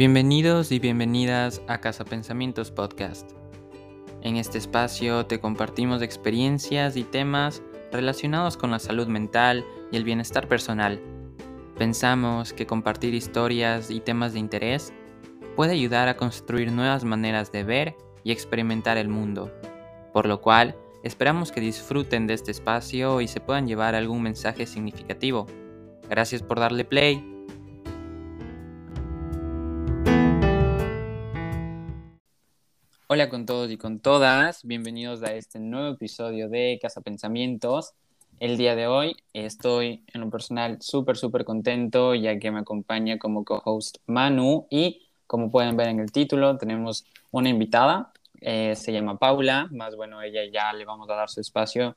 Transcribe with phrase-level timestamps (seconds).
[0.00, 3.32] Bienvenidos y bienvenidas a Casa Pensamientos Podcast.
[4.22, 7.62] En este espacio te compartimos experiencias y temas
[7.92, 9.62] relacionados con la salud mental
[9.92, 11.02] y el bienestar personal.
[11.76, 14.90] Pensamos que compartir historias y temas de interés
[15.54, 17.94] puede ayudar a construir nuevas maneras de ver
[18.24, 19.52] y experimentar el mundo,
[20.14, 24.64] por lo cual esperamos que disfruten de este espacio y se puedan llevar algún mensaje
[24.64, 25.46] significativo.
[26.08, 27.22] Gracias por darle play.
[33.12, 37.94] Hola con todos y con todas, bienvenidos a este nuevo episodio de Casa Pensamientos.
[38.38, 43.18] El día de hoy estoy en lo personal súper, súper contento ya que me acompaña
[43.18, 48.92] como co-host Manu y como pueden ver en el título tenemos una invitada, eh, se
[48.92, 51.96] llama Paula, más bueno, ella ya le vamos a dar su espacio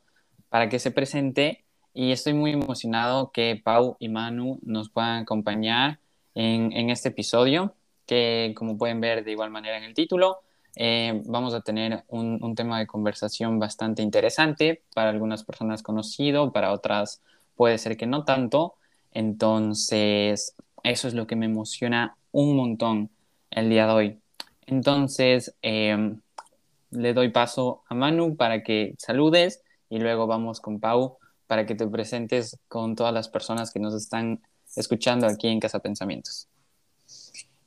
[0.49, 5.99] para que se presente y estoy muy emocionado que Pau y Manu nos puedan acompañar
[6.33, 7.75] en, en este episodio
[8.07, 10.39] que como pueden ver de igual manera en el título
[10.75, 16.71] eh, vamos a tener un, tema de conversación bastante interesante, para algunas personas conocido, para
[16.71, 17.21] otras
[17.55, 18.75] puede ser que no tanto.
[19.11, 23.11] Entonces, eso es lo que me emociona un montón
[23.51, 24.19] el día de hoy.
[24.65, 26.21] Entonces, em,
[26.91, 31.75] le doy paso a Manu para que saludes y luego vamos con Pau para que
[31.75, 34.41] te presentes con todas las personas que nos están
[34.75, 36.47] escuchando aquí en Casa Pensamientos.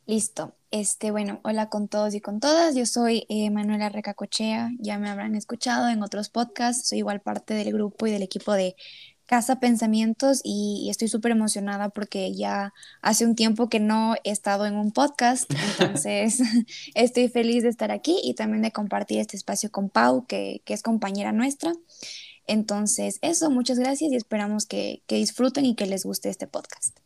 [0.06, 0.54] Listo.
[0.70, 2.76] Este, bueno, hola con todos y con todas.
[2.76, 4.70] Yo soy eh, Manuela Recacochea.
[4.78, 6.88] Ya me habrán escuchado en otros podcasts.
[6.88, 8.76] Soy igual parte del grupo y del equipo de
[9.26, 14.66] Casa Pensamientos y, estoy súper emocionada porque ya hace un tiempo que no he estado
[14.66, 15.52] en un podcast.
[15.72, 16.40] Entonces,
[16.94, 20.82] estoy feliz de estar aquí y también de compartir este espacio con Pau, que, es
[20.82, 21.72] compañera nuestra.
[22.46, 26.96] Entonces, eso, muchas gracias y esperamos que, que disfruten y que les guste este podcast.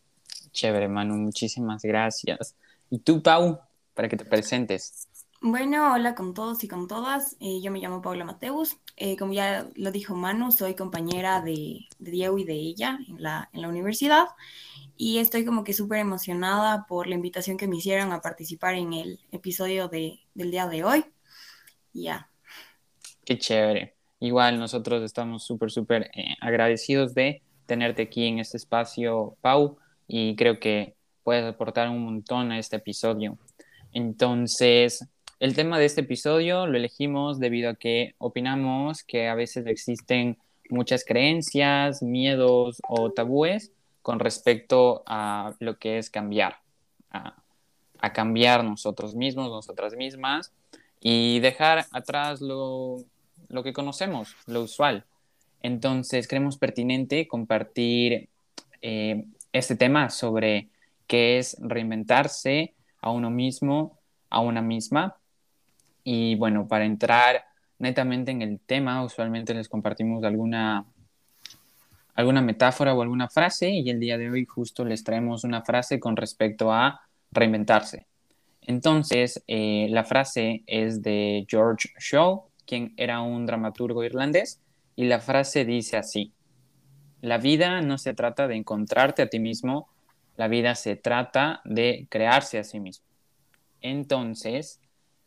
[0.53, 2.55] Chévere, Manu, muchísimas gracias.
[2.91, 3.61] Y tú, Pau,
[3.95, 5.09] para que te presentes.
[5.43, 7.37] Bueno, hola con todos y con todas.
[7.41, 8.77] Eh, yo me llamo Paula Mateus.
[8.97, 13.49] Eh, como ya lo dijo Manu, soy compañera de, Diego y de ella en la,
[13.53, 14.27] en la universidad.
[14.97, 18.93] Y estoy como que súper emocionada por la invitación que me hicieron a participar en
[18.93, 21.05] el episodio de, del día de hoy.
[21.95, 22.29] Ya.
[23.25, 23.97] Qué chévere.
[24.19, 29.79] Igual nosotros estamos súper, súper eh, agradecidos de tenerte aquí en este espacio, Pau.
[30.07, 33.39] Y creo que puedes aportar un montón a este episodio.
[33.93, 35.07] Entonces,
[35.41, 40.37] el tema de este episodio lo elegimos debido a que opinamos que a veces existen
[40.69, 43.73] muchas creencias, miedos o tabúes
[44.03, 46.59] con respecto a lo que es cambiar,
[47.11, 47.35] a,
[48.13, 50.53] cambiar nosotros mismos, nosotras mismas
[51.01, 53.05] y dejar atrás lo,
[53.63, 55.05] que conocemos, lo usual.
[55.63, 58.29] Entonces, creemos pertinente compartir
[58.81, 60.69] eh, este tema sobre
[61.11, 63.99] que es reinventarse a uno mismo,
[64.29, 65.17] a una misma.
[66.05, 67.47] Y bueno, para entrar
[67.81, 70.87] netamente en el tema, usualmente les compartimos alguna,
[72.15, 75.99] alguna metáfora o alguna frase y el día de hoy justo les traemos una frase
[75.99, 77.01] con respecto a
[77.33, 78.07] reinventarse.
[78.61, 84.61] Entonces, eh, la frase es de George Shaw, quien era un dramaturgo irlandés,
[84.95, 86.33] y la frase dice así,
[87.21, 89.90] la vida no se trata de encontrarte a ti mismo
[90.41, 93.05] la vida se trata de crearse a sí mismo.
[93.83, 94.81] Entonces,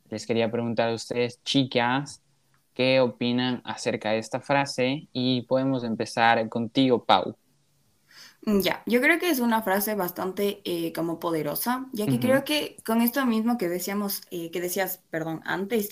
[0.09, 2.23] les quería preguntar a ustedes, chicas,
[2.73, 5.07] ¿qué opinan acerca de esta frase?
[5.13, 7.37] Y podemos empezar contigo, Pau.
[8.41, 12.77] Ya, yo creo que es una frase bastante eh, como poderosa, ya que creo que
[12.83, 15.89] con esto mismo que decíamos, eh, que decías, perdón, antes,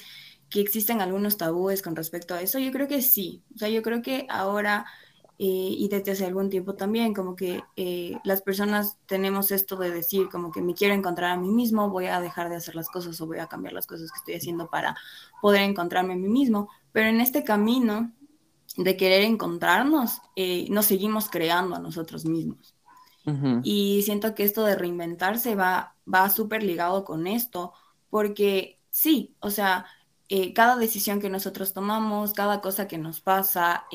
[0.50, 3.44] que existen algunos tabúes con respecto a eso, yo creo que sí.
[3.54, 4.88] O sea, yo creo que ahora
[5.44, 9.90] eh, y desde hace algún tiempo también, como que eh, las personas tenemos esto de
[9.90, 12.90] decir, como que me quiero encontrar a mí mismo, voy a dejar de hacer las
[12.90, 14.96] cosas o voy a cambiar las cosas que estoy haciendo para
[15.42, 16.70] poder encontrarme a mí mismo.
[16.92, 18.12] Pero en este camino
[18.78, 22.76] de querer encontrarnos, eh, nos seguimos creando a nosotros mismos.
[23.64, 27.74] Y siento que esto de reinventarse va, va súper ligado con esto,
[28.12, 29.88] porque sí, o sea,
[30.54, 33.86] cada decisión que nosotros tomamos, cada cosa que nos pasa,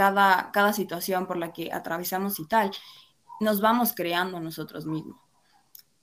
[0.00, 2.70] cada, cada situación por la que atravesamos y tal,
[3.38, 5.20] nos vamos creando nosotros mismos.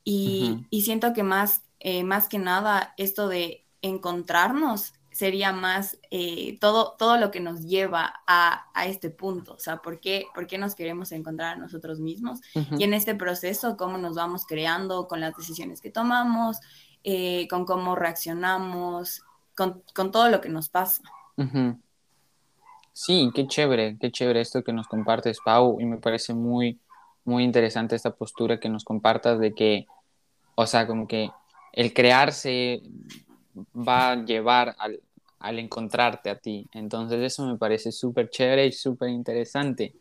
[0.03, 6.95] Y, siento que más, eh, más que nada esto de encontrarnos sería más eh, todo,
[6.99, 10.75] todo lo que nos lleva a, este punto, o sea, ¿por qué, ¿por qué nos
[10.75, 12.39] queremos encontrar a nosotros mismos?
[12.77, 16.59] Y en este proceso, cómo nos vamos creando con las decisiones que tomamos,
[17.03, 19.23] eh, con cómo reaccionamos,
[19.55, 21.01] con, todo lo que nos pasa.
[22.99, 26.79] Sí, qué chévere, qué chévere esto que nos compartes, Pau, y me parece muy,
[27.25, 29.85] muy interesante esta postura que nos compartas de que
[30.55, 31.29] o sea, como que
[31.73, 32.81] el crearse
[33.75, 34.99] va a llevar al,
[35.38, 36.67] al encontrarte a ti.
[36.73, 39.94] Entonces eso me parece súper chévere y súper interesante.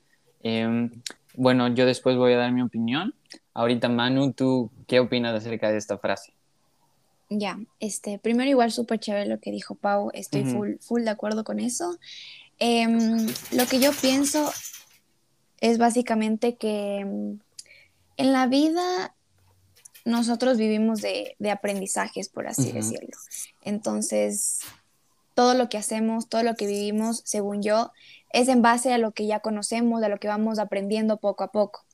[0.43, 0.91] Em,
[1.35, 3.15] bueno, yo después voy a dar mi opinión.
[3.53, 6.33] Ahorita, Manu, ¿tú qué opinas acerca de esta frase?
[7.29, 11.45] Ya, este, primero igual súper chévere lo que dijo Pau, estoy full, full de acuerdo
[11.45, 11.99] con eso.
[12.59, 14.53] Em, lo que yo pienso
[15.61, 17.39] es básicamente que em,
[18.17, 19.15] en la vida
[20.05, 23.17] nosotros vivimos de, de aprendizajes, por así decirlo.
[23.63, 24.61] Entonces,
[25.35, 27.93] todo lo que hacemos, todo lo que vivimos, según yo,
[28.33, 31.53] es en base a lo que ya conocemos, a lo que vamos aprendiendo poco a
[31.53, 31.85] poco.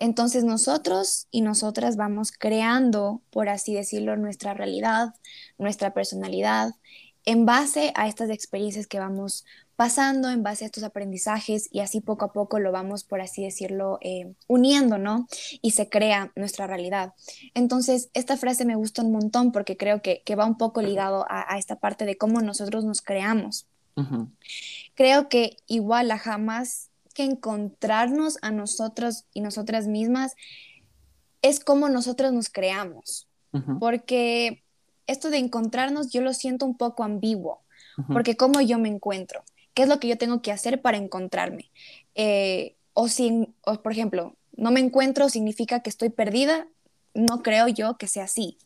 [0.00, 5.14] Entonces nosotros y nosotras vamos creando, por así decirlo, nuestra realidad,
[5.58, 6.72] nuestra personalidad,
[7.24, 9.44] en base a estas experiencias que vamos
[9.76, 13.42] pasando, en base a estos aprendizajes y así poco a poco lo vamos, por así
[13.42, 15.26] decirlo, eh, uniendo, ¿no?
[15.62, 17.14] Y se crea nuestra realidad.
[17.54, 21.58] Entonces, esta frase me gusta un montón porque creo que, va un poco ligado a,
[21.58, 23.66] esta parte de cómo nosotros nos creamos.
[24.94, 30.34] Creo que igual a jamás que encontrarnos a nosotros y nosotras mismas
[31.42, 33.28] es como nosotros nos creamos.
[33.78, 34.64] Porque
[35.06, 37.60] esto de encontrarnos yo lo siento un poco ambiguo,
[38.12, 39.44] porque cómo yo me encuentro,
[39.74, 41.70] qué es lo que yo tengo que hacer para encontrarme.
[42.14, 46.66] Eh, o si, o por ejemplo, no me encuentro significa que estoy perdida,
[47.12, 48.58] no creo yo que sea así.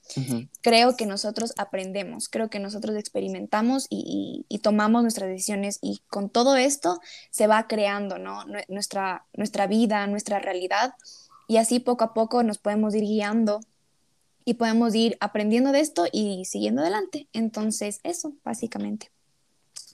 [0.62, 6.56] Creo que nosotros aprendemos, creo que nosotros experimentamos y, tomamos nuestras decisiones y con todo
[6.56, 7.00] esto
[7.30, 8.44] se va creando ¿no?
[8.68, 10.94] nuestra, nuestra vida, nuestra realidad
[11.46, 13.60] y así poco a poco nos podemos ir guiando
[14.44, 17.28] y podemos ir aprendiendo de esto y siguiendo adelante.
[17.34, 19.10] Entonces, eso, básicamente.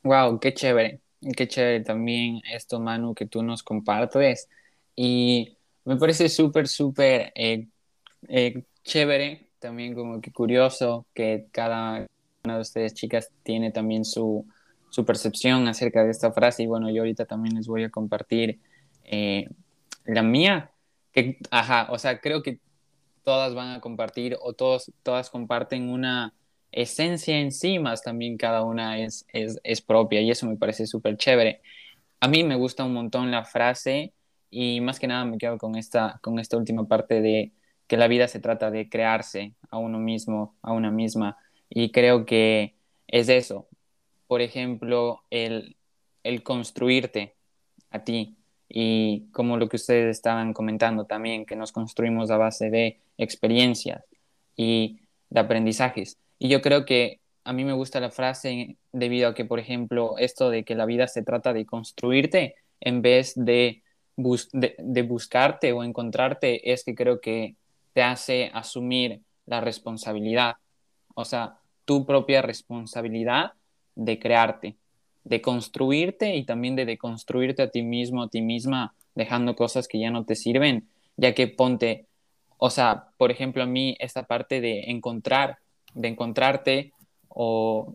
[0.04, 1.00] Wow, qué chévere,
[1.32, 4.48] qué chévere también esto, Manu, que tú nos compartes.
[4.96, 7.68] Y me parece súper, súper eh,
[8.28, 12.06] eh, chévere, también como que curioso que cada
[12.44, 14.46] una de ustedes chicas tiene también su,
[14.90, 18.60] su percepción acerca de esta frase y bueno, yo ahorita también les voy a compartir
[19.04, 19.48] eh,
[20.04, 20.70] la mía,
[21.12, 22.60] que, ajá, o sea, creo que
[23.24, 26.34] todas van a compartir o todos, todas comparten una
[26.74, 30.86] esencia en sí, más también cada una es, es, es propia y eso me parece
[30.86, 31.62] súper chévere.
[32.20, 34.12] A mí me gusta un montón la frase
[34.50, 37.52] y más que nada me quedo con esta, con esta última parte de
[37.86, 41.38] que la vida se trata de crearse a uno mismo, a una misma.
[41.68, 42.76] Y creo que
[43.06, 43.68] es eso.
[44.26, 45.76] Por ejemplo, el,
[46.22, 47.36] el construirte
[47.90, 48.36] a ti.
[48.68, 54.04] Y como lo que ustedes estaban comentando también, que nos construimos a base de experiencias
[54.56, 55.00] y
[55.30, 56.18] de aprendizajes.
[56.38, 60.16] Y yo creo que a mí me gusta la frase debido a que, por ejemplo,
[60.18, 63.82] esto de que la vida se trata de construirte en vez de,
[64.16, 67.56] de buscarte o encontrarte, es que creo que
[67.92, 70.56] te hace asumir la responsabilidad,
[71.14, 73.52] o sea, tu propia responsabilidad
[73.94, 74.76] de crearte,
[75.24, 79.98] de construirte y también de deconstruirte a ti mismo, a ti misma, dejando cosas que
[80.00, 82.06] ya no te sirven, ya que ponte,
[82.58, 85.58] o sea, por ejemplo, a mí esta parte de encontrar,
[85.94, 86.92] de encontrarte
[87.28, 87.94] o,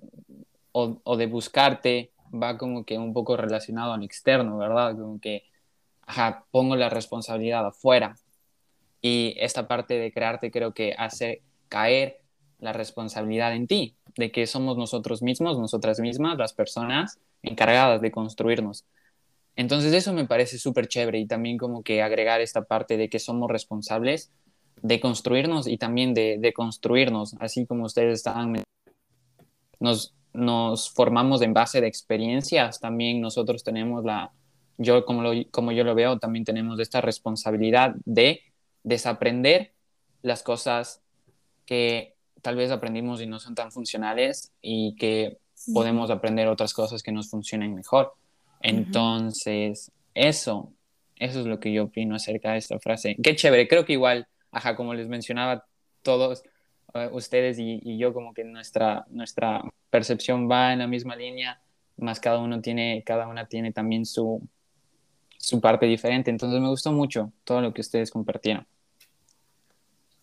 [0.71, 4.95] o, de buscarte va como que un poco relacionado al externo, ¿verdad?
[4.97, 5.43] Como que,
[6.05, 8.15] ajá, pongo la responsabilidad afuera,
[9.01, 12.21] y esta parte de crearte creo que hace caer
[12.59, 18.11] la responsabilidad en ti, de que somos nosotros mismos, nosotras mismas, las personas encargadas de
[18.11, 18.85] construirnos.
[19.55, 23.19] Entonces eso me parece súper chévere y también como que agregar esta parte de que
[23.19, 24.31] somos responsables
[24.81, 28.63] de construirnos y también de, de construirnos, así como ustedes estaban,
[29.79, 34.31] nos, nos formamos en base de experiencias, también nosotros tenemos la,
[34.77, 38.41] yo como, lo, como yo lo veo, también tenemos esta responsabilidad de
[38.83, 39.73] desaprender
[40.21, 41.01] las cosas
[41.65, 45.37] que tal vez aprendimos y no son tan funcionales y que
[45.73, 48.13] podemos aprender otras cosas que nos funcionen mejor.
[48.61, 50.73] Entonces, eso,
[51.17, 53.17] eso es lo que yo opino acerca de esta frase.
[53.21, 55.65] Qué chévere, creo que igual, ajá, como les mencionaba,
[56.01, 56.43] todos
[56.93, 61.61] eh, ustedes y, y, yo como que nuestra, nuestra percepción va en la misma línea,
[61.97, 64.41] más cada uno tiene, cada una tiene también su,
[65.37, 66.29] su parte diferente.
[66.29, 68.67] Entonces me gustó mucho todo lo que ustedes compartieron.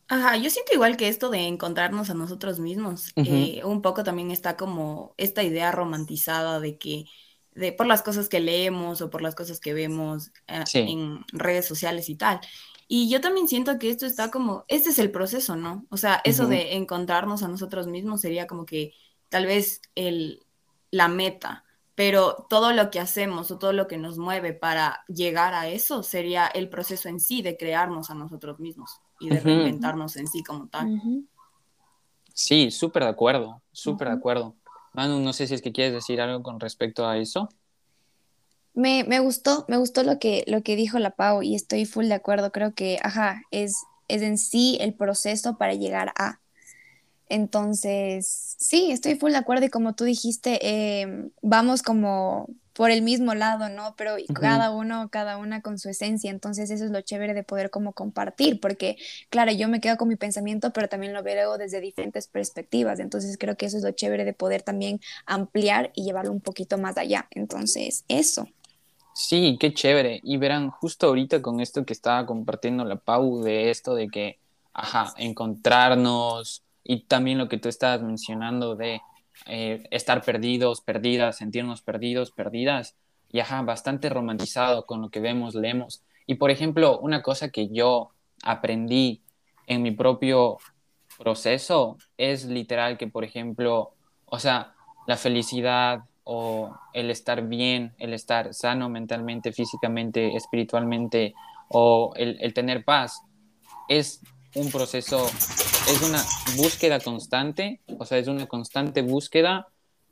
[0.09, 4.31] Ajá, yo siento igual que esto de encontrarnos a nosotros mismos, eh, un poco también
[4.31, 7.07] está como esta idea romantizada de que
[7.57, 11.67] de, por las cosas que leemos o por las cosas que vemos eh, en redes
[11.67, 12.41] sociales y tal.
[12.89, 15.87] Y yo también siento que esto está como, este es el proceso, ¿no?
[15.91, 18.93] O sea, eso de encontrarnos a nosotros mismos sería como que
[19.29, 20.45] tal vez el,
[20.91, 21.65] la meta,
[21.97, 26.03] pero todo lo que hacemos o todo lo que nos mueve para llegar a eso
[26.03, 30.45] sería el proceso en sí de crearnos a nosotros mismos y de reinventarnos en sí
[30.45, 31.01] como tal.
[32.35, 34.55] Sí, súper de acuerdo, súper de acuerdo.
[34.93, 37.49] Manu, no sé si es que quieres decir algo con respecto a eso.
[38.77, 42.07] Me, me, gustó, me gustó lo que, lo que dijo la Pau y estoy full
[42.07, 42.53] de acuerdo.
[42.53, 43.75] Creo que, ajá, es,
[44.07, 46.41] es en sí el proceso para llegar a.
[47.29, 53.01] Entonces, sí, estoy full de acuerdo y como tú dijiste, em, vamos como por el
[53.01, 53.95] mismo lado, ¿no?
[53.97, 57.71] Pero cada uno, cada una con su esencia, entonces eso es lo chévere de poder
[57.71, 58.97] como compartir, porque
[59.31, 63.39] claro, yo me quedo con mi pensamiento, pero también lo veo desde diferentes perspectivas, entonces
[63.39, 66.99] creo que eso es lo chévere de poder también ampliar y llevarlo un poquito más
[66.99, 68.47] allá, entonces eso.
[69.17, 70.21] Sí, qué chévere.
[70.23, 74.39] Y verán, justo ahorita con esto que estaba compartiendo la Pau, de esto de que,
[74.75, 79.01] ajá, encontrarnos, y también lo que tú estabas mencionando de
[79.47, 82.95] eh, estar perdidos, perdidas, sentirnos perdidos, perdidas,
[83.33, 86.03] y ajá, bastante romantizado con lo que vemos, leemos.
[86.27, 88.11] Y por ejemplo, una cosa que yo
[88.43, 89.23] aprendí
[89.67, 90.59] en mi propio
[91.19, 93.95] proceso es literal que, por ejemplo,
[94.27, 94.75] o sea,
[95.07, 101.35] la felicidad o el estar bien, el estar sano mentalmente, físicamente, espiritualmente,
[101.69, 103.23] o el, el tener paz,
[103.89, 104.21] es
[104.57, 106.21] un proceso, es una
[106.57, 109.69] búsqueda constante, o sea, es una constante búsqueda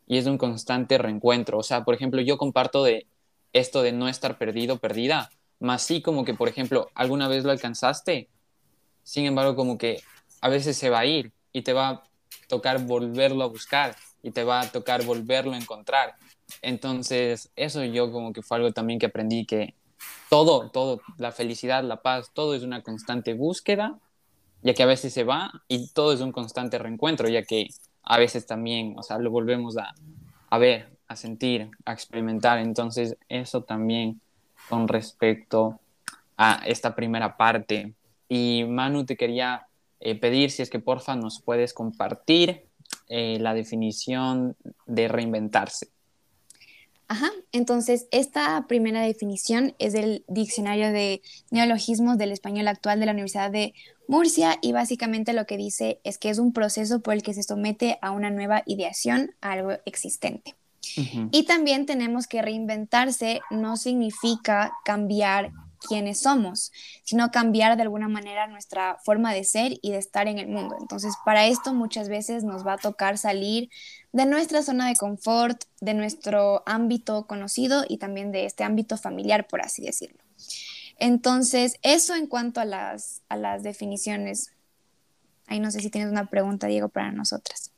[0.06, 1.58] y es un constante reencuentro.
[1.58, 3.08] O sea, por ejemplo, yo comparto de
[3.52, 7.50] esto de no estar perdido, perdida, más sí como que, por ejemplo, alguna vez lo
[7.50, 8.28] alcanzaste,
[9.02, 10.00] sin embargo, como que
[10.40, 12.02] a veces se va a ir y te va a
[12.46, 16.16] tocar volverlo a buscar y te va a tocar volverlo a encontrar.
[16.62, 19.74] Entonces, eso yo como que fue algo también que aprendí que
[20.28, 24.00] todo, todo, la felicidad, la paz, todo es una constante búsqueda
[24.64, 27.68] ya que a veces se va y todo es un constante reencuentro, ya que
[28.02, 29.94] a veces también, o sea, lo volvemos a,
[30.48, 32.58] a ver, a sentir, a experimentar.
[32.58, 34.22] Entonces, eso también
[34.70, 35.78] con respecto
[36.38, 37.92] a esta primera parte.
[38.26, 39.66] Y Manu, te quería
[40.00, 42.66] eh, pedir si es que porfa nos puedes compartir
[43.08, 44.56] eh, la definición
[44.86, 45.88] de reinventarse.
[47.06, 51.20] Ajá, entonces esta primera definición es del Diccionario de
[51.50, 53.74] Neologismos del Español Actual de la Universidad de
[54.08, 57.42] Murcia y básicamente lo que dice es que es un proceso por el que se
[57.42, 60.54] somete a una nueva ideación, a algo existente.
[61.30, 65.50] Y también tenemos que reinventarse no significa cambiar
[65.86, 66.72] quiénes somos,
[67.04, 70.76] sino cambiar de alguna manera nuestra forma de ser y de estar en el mundo.
[70.80, 73.70] Entonces, para esto muchas veces nos va a tocar salir
[74.12, 79.46] de nuestra zona de confort, de nuestro ámbito conocido y también de este ámbito familiar,
[79.46, 80.18] por así decirlo.
[80.98, 84.52] Entonces, eso en cuanto a las, a las definiciones.
[85.46, 87.70] Ahí no sé si tienes una pregunta, Diego, para nosotras.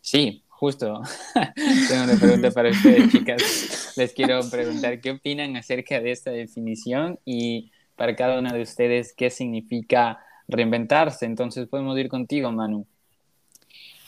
[0.00, 1.02] Sí, justo.
[1.88, 3.94] Tengo una pregunta para ustedes, chicas.
[3.96, 9.12] Les quiero preguntar qué opinan acerca de esta definición y para cada una de ustedes
[9.12, 11.26] qué significa reinventarse.
[11.26, 12.86] Entonces, podemos ir contigo, Manu.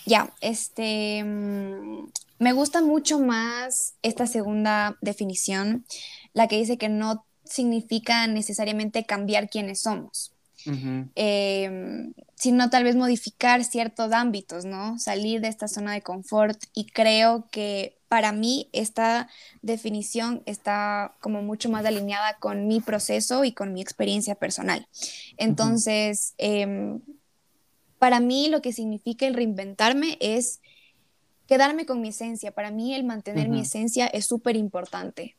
[0.07, 2.07] Ya, este, mm,
[2.39, 5.85] me gusta mucho más esta segunda definición,
[6.35, 10.33] la que dice que no significa necesariamente cambiar quiénes somos,
[11.17, 12.15] em,
[12.45, 14.99] sino tal vez modificar ciertos ámbitos, ¿no?
[14.99, 19.31] Salir de esta zona de confort y creo que para mí esta
[19.63, 24.87] definición está como mucho más alineada con mi proceso y con mi experiencia personal.
[25.39, 27.01] Entonces, em,
[27.99, 30.61] para mí lo que significa el reinventarme es
[31.47, 32.53] quedarme con mi esencia.
[32.53, 35.35] Para mí el mantener mi esencia es súper importante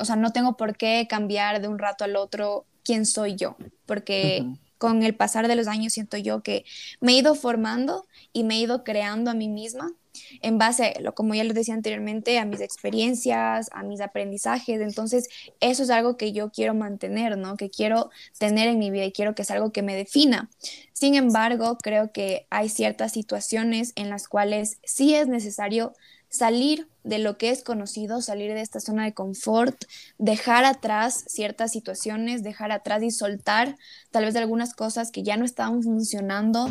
[0.00, 3.56] o sea, no tengo por qué cambiar de un rato al otro quién soy yo,
[3.86, 4.44] porque
[4.82, 6.64] con el pasar de los años siento yo que
[6.98, 9.92] me he ido formando y me he ido creando a mí misma
[10.40, 14.80] en base, lo, como ya les decía anteriormente, a mis experiencias, a mis aprendizajes.
[14.80, 15.28] Entonces,
[15.60, 17.56] eso es algo que yo quiero mantener, ¿no?
[17.56, 18.10] Que quiero
[18.40, 20.50] tener en mi vida y quiero que es algo que me defina.
[20.92, 25.92] Sin embargo, creo que hay ciertas situaciones en las cuales sí es necesario
[26.32, 29.84] salir de lo que es conocido, salir de esta zona de confort,
[30.18, 33.76] dejar atrás ciertas situaciones, dejar atrás y soltar
[34.10, 36.68] tal vez algunas cosas que ya no estaban funcionando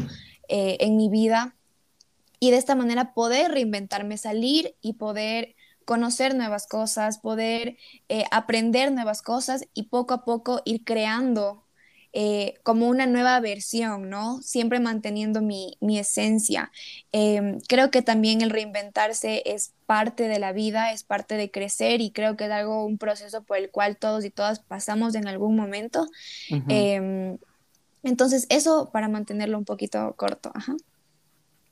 [0.50, 1.56] eh, en mi vida
[2.40, 7.78] y de esta manera poder reinventarme, salir y poder conocer nuevas cosas, poder
[8.10, 11.64] eh, aprender nuevas cosas y poco a poco ir creando
[12.14, 14.42] eh, como una nueva versión, ¿no?
[14.42, 16.72] Siempre manteniendo mi, esencia.
[17.12, 22.02] Em, creo que también el reinventarse es parte de la vida, es parte de crecer
[22.02, 25.28] y creo que es algo, un proceso por el cual todos y todas pasamos en
[25.28, 26.08] algún momento.
[26.68, 27.38] Em,
[28.04, 30.52] entonces, eso para mantenerlo un poquito corto.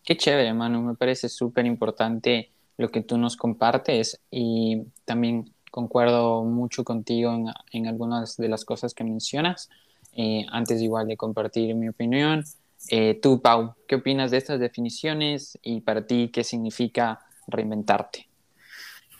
[0.03, 6.43] Qué chévere, Manu, me parece súper importante lo que tú nos compartes y también concuerdo
[6.43, 7.37] mucho contigo
[7.71, 9.69] en, algunas de las cosas que mencionas.
[10.13, 12.43] Eh, antes igual de compartir mi opinión,
[12.89, 18.29] eh, tú, Pau, ¿qué opinas de estas definiciones y para ti qué significa reinventarte?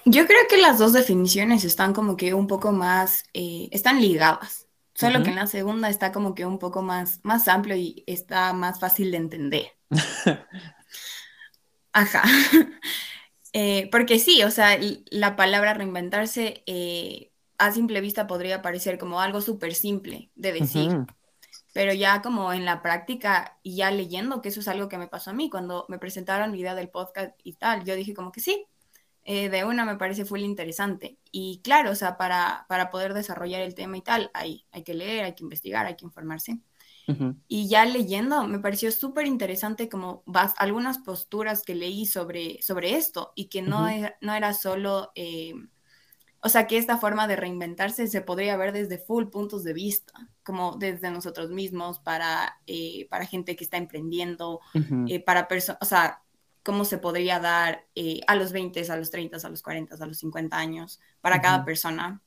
[0.05, 4.67] Yo creo que las dos definiciones están como que un poco más, eh, están ligadas,
[4.93, 8.53] solo que en la segunda está como que un poco más, más amplio y está
[8.53, 9.65] más fácil de entender.
[11.93, 12.24] Ajá.
[13.51, 14.77] Eh, porque sí, o sea,
[15.10, 17.28] la palabra reinventarse eh,
[17.60, 20.98] a simple vista podría parecer como algo súper simple de decir,
[21.74, 25.08] pero ya como en la práctica y ya leyendo, que eso es algo que me
[25.08, 28.32] pasó a mí cuando me presentaron la idea del podcast y tal, yo dije como
[28.32, 28.66] que sí,
[29.25, 31.20] eh, de una me parece full interesante.
[31.32, 34.96] Y claro, o sea, para, para poder desarrollar el tema y tal, hay, hay que
[34.96, 36.60] leer, hay que investigar, hay que informarse.
[37.48, 42.96] Y ya leyendo, me pareció súper interesante como vas, algunas posturas que leí sobre, sobre
[42.96, 45.56] esto y que no, era, no era solo, eh,
[46.41, 50.13] o sea, que esta forma de reinventarse se podría ver desde full puntos de vista,
[50.43, 54.60] como desde nosotros mismos, para, eh, para gente que está emprendiendo,
[55.08, 56.24] eh, para personas, o sea,
[56.63, 57.86] cómo se podría dar
[58.27, 61.65] a los 20, a los 30, a los 40, a los 50 años, para cada
[61.65, 62.22] persona.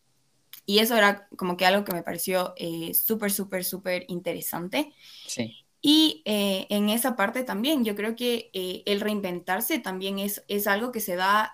[0.64, 4.92] Y eso era como que algo que me pareció eh, súper, súper, súper interesante.
[5.26, 5.64] Sí.
[5.80, 10.68] Y eh, en esa parte también, yo creo que eh, el reinventarse también es, es
[10.68, 11.52] algo que se da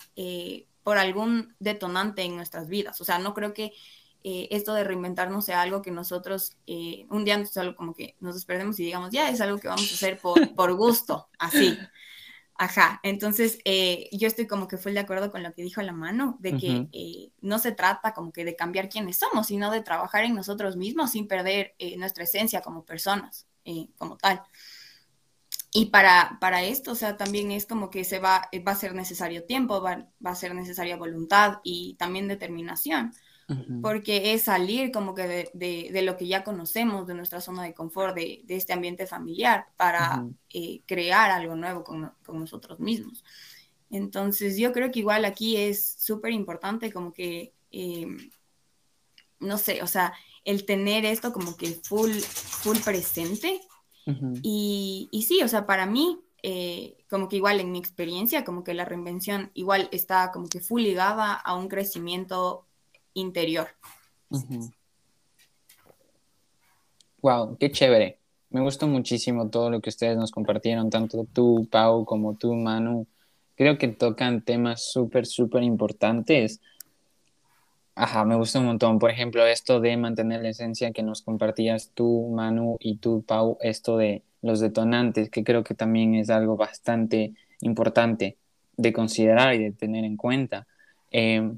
[0.88, 2.98] por algún detonante en nuestras vidas.
[3.02, 3.72] O sea, no creo que
[4.24, 8.84] esto de reinventarnos sea algo que nosotros un día solo como que nos desperdemos y
[8.84, 11.78] digamos, ya es algo que vamos a hacer por, por gusto, así.
[12.60, 15.92] Ajá, entonces eh, yo estoy como que fue de acuerdo con lo que dijo la
[15.92, 19.80] mano, de que eh, no se trata como que de cambiar quiénes somos, sino de
[19.80, 23.46] trabajar en nosotros mismos sin perder eh, nuestra esencia como personas,
[23.96, 24.42] como tal.
[25.72, 28.94] Y para, para esto, o sea, también es como que se va, va a ser
[28.94, 33.12] necesario tiempo, va, va a ser necesaria voluntad y también determinación
[33.80, 38.14] porque es salir como que de, lo que ya conocemos, de nuestra zona de confort,
[38.14, 43.24] de, este ambiente familiar, para eh, crear algo nuevo con, nosotros mismos.
[43.90, 48.30] Entonces, yo creo que igual aquí es súper importante como que, em,
[49.40, 50.12] no sé, o sea,
[50.44, 53.62] el tener esto como que full, full presente.
[54.42, 58.64] Y, y, sí, o sea, para mí, eh, como que igual en mi experiencia, como
[58.64, 62.64] que la reinvención igual está como que full ligada a un crecimiento
[63.14, 63.68] interior.
[67.22, 68.18] Wow, qué chévere.
[68.50, 73.06] Me gustó muchísimo todo lo que ustedes nos compartieron, tanto tú, Pau, como tú, Manu.
[73.56, 76.60] Creo que tocan temas súper, súper importantes.
[78.00, 79.00] Ajá, me gustó un montón.
[79.00, 83.58] Por ejemplo, esto de mantener la esencia que nos compartías tú, Manu, y tú, Pau,
[83.60, 88.36] esto de los detonantes, que creo que también es algo bastante importante
[88.76, 90.68] de considerar y de tener en cuenta.
[91.10, 91.50] Eh,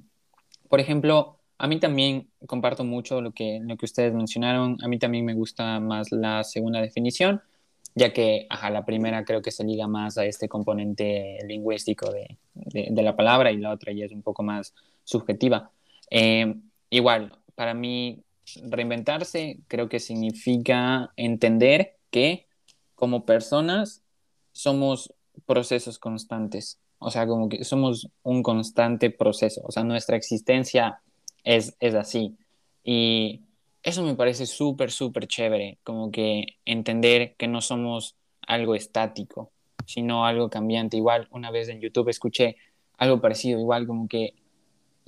[0.71, 4.79] por ejemplo, a mí también comparto mucho lo que, lo que ustedes mencionaron.
[4.83, 7.43] A mí también me gusta más la segunda definición,
[7.95, 12.39] ya que ajá, la primera creo que se liga más a este componente lingüístico de,
[12.55, 14.75] de, la palabra y la otra ya es un poco más
[15.05, 15.71] subjetiva.
[16.11, 16.55] Eh,
[16.91, 18.25] igual, para mí,
[18.65, 22.47] reinventarse creo que significa entender que
[22.95, 24.03] como personas
[24.53, 25.15] somos
[25.47, 26.79] procesos constantes.
[26.99, 29.63] O sea, como que somos un constante proceso.
[29.65, 31.01] O sea, nuestra existencia
[31.45, 32.37] es, así.
[32.85, 33.41] Y
[33.83, 39.51] eso me parece súper, súper chévere, como que entender que no somos algo estático,
[39.87, 40.99] sino algo cambiante.
[40.99, 42.57] Igual una vez en YouTube escuché
[42.99, 44.35] algo parecido, igual como que,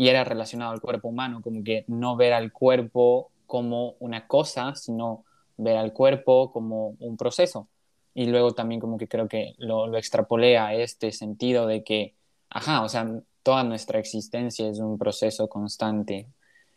[0.03, 4.75] y era relacionado al cuerpo humano, como que no ver al cuerpo como una cosa,
[4.75, 5.25] sino
[5.57, 7.69] ver al cuerpo como un proceso.
[8.13, 12.15] Y luego también como que creo que lo, lo extrapolé a este sentido de que,
[12.51, 13.09] ajá, o sea,
[13.45, 16.27] toda nuestra existencia es un proceso constante.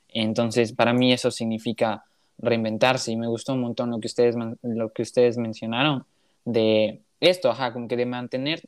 [0.09, 2.05] Entonces, para mí eso significa
[2.37, 6.05] reinventarse y me gustó un montón lo que ustedes, lo que ustedes mencionaron
[6.43, 8.61] de esto, ajá, como que de mantener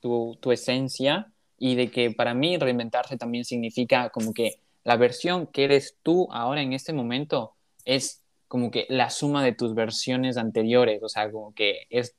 [0.00, 5.46] tu, tu esencia y de que para mí reinventarse también significa como que la versión
[5.46, 10.36] que eres tú ahora en este momento es como que la suma de tus versiones
[10.36, 12.14] anteriores, o sea, como que es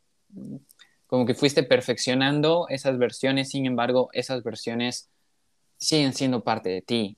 [1.07, 5.09] como que fuiste perfeccionando esas versiones, sin embargo, esas versiones
[5.77, 7.17] siguen siendo parte de ti,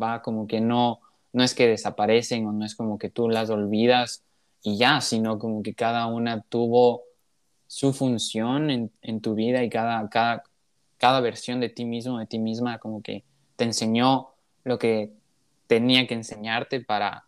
[0.00, 1.00] va como que no
[1.32, 4.22] no es que desaparecen o no es como que tú las olvidas
[4.62, 7.02] y ya, sino como que cada una tuvo
[7.66, 10.44] su función en, en tu vida y cada, cada,
[11.02, 13.24] cada versión de ti mismo, de ti misma, como que
[13.56, 14.28] te enseñó
[14.62, 15.12] lo que
[15.66, 17.24] tenía que enseñarte para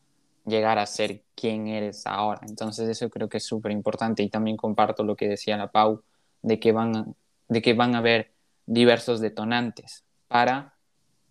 [0.46, 2.42] llegar a ser quien eres ahora.
[2.46, 6.04] Entonces eso creo que es súper importante y también comparto lo que decía la Pau,
[6.40, 7.06] de que van a,
[7.48, 8.30] de que van a haber
[8.64, 10.74] diversos detonantes para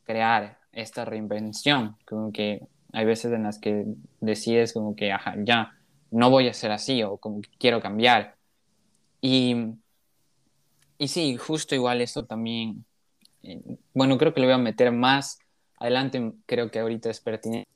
[0.04, 3.86] crear esta reinvención, como que hay veces en las que
[4.20, 5.78] decides como que, ajá, ya,
[6.12, 8.36] no voy a ser así o como que quiero cambiar.
[9.22, 9.76] Y,
[11.04, 12.86] y sí, justo igual eso también,
[13.44, 13.60] eh,
[13.94, 15.38] bueno, creo que lo voy a meter más
[15.78, 17.70] adelante, creo que ahorita es pertinente.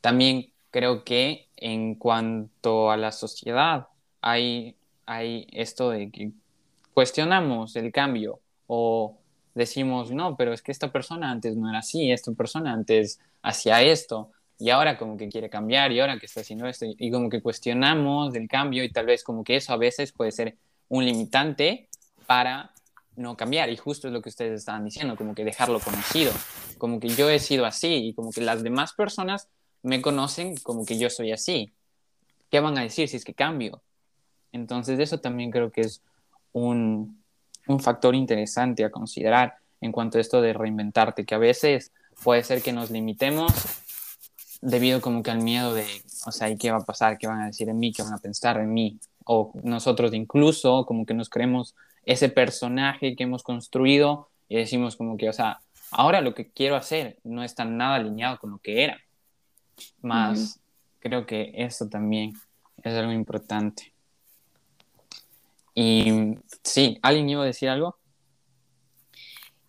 [0.00, 3.88] También creo que en cuanto a la sociedad,
[4.22, 6.32] hay, hay esto de que
[6.94, 9.18] cuestionamos el cambio o
[9.54, 13.82] decimos, no, pero es que esta persona antes no era así, esta persona antes hacía
[13.82, 17.28] esto y ahora como que quiere cambiar y ahora que está haciendo esto y como
[17.28, 20.56] que cuestionamos el cambio y tal vez como que eso a veces puede ser
[20.88, 21.89] un limitante
[22.30, 22.70] para
[23.16, 26.30] no cambiar y justo es lo que ustedes estaban diciendo, como que dejarlo conocido,
[26.78, 29.48] como que yo he sido así y como que las demás personas
[29.82, 31.72] me conocen como que yo soy así.
[32.48, 33.82] ¿Qué van a decir si es que cambio?
[34.52, 36.02] Entonces eso también creo que es
[36.52, 37.20] un,
[37.66, 41.90] un factor interesante a considerar en cuanto a esto de reinventarte, que a veces
[42.22, 43.52] puede ser que nos limitemos
[44.60, 45.84] debido como que al miedo de,
[46.26, 47.18] o sea, ¿y qué va a pasar?
[47.18, 47.92] ¿Qué van a decir en mí?
[47.92, 49.00] ¿Qué van a pensar en mí?
[49.24, 51.74] O nosotros incluso como que nos creemos
[52.10, 55.60] ese personaje que hemos construido y decimos como que, o sea,
[55.92, 58.98] ahora lo que quiero hacer no está nada alineado con lo que era.
[60.02, 60.58] Más,
[60.98, 62.32] creo que eso también
[62.82, 63.92] es algo importante.
[65.72, 67.96] Y sí, ¿alguien iba a decir algo?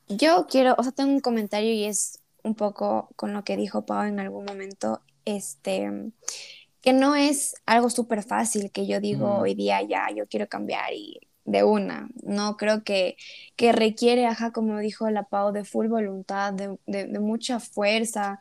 [0.08, 3.86] Yo quiero, o sea, tengo un comentario y es un poco con lo que dijo
[3.86, 6.12] Pau en algún momento, este,
[6.82, 10.92] que no es algo súper fácil que yo digo hoy día ya, yo quiero cambiar
[10.94, 13.18] y de una, no creo que,
[13.56, 18.40] que requiere, ajá, como dijo la Pau, de full voluntad, de, de, mucha fuerza,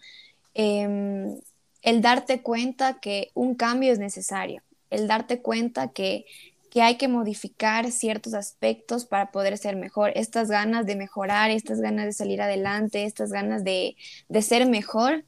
[0.55, 1.41] em,
[1.83, 6.27] el darte cuenta que un cambio es necesario, el darte cuenta que
[6.71, 10.13] que hay que modificar ciertos aspectos para poder ser mejor.
[10.15, 13.97] Estas ganas de mejorar, estas ganas de salir adelante, estas ganas de,
[14.41, 15.25] ser mejor,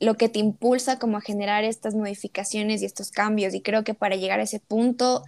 [0.00, 3.54] lo que te impulsa como a generar estas modificaciones y estos cambios.
[3.54, 5.22] Y creo que para llegar a ese punto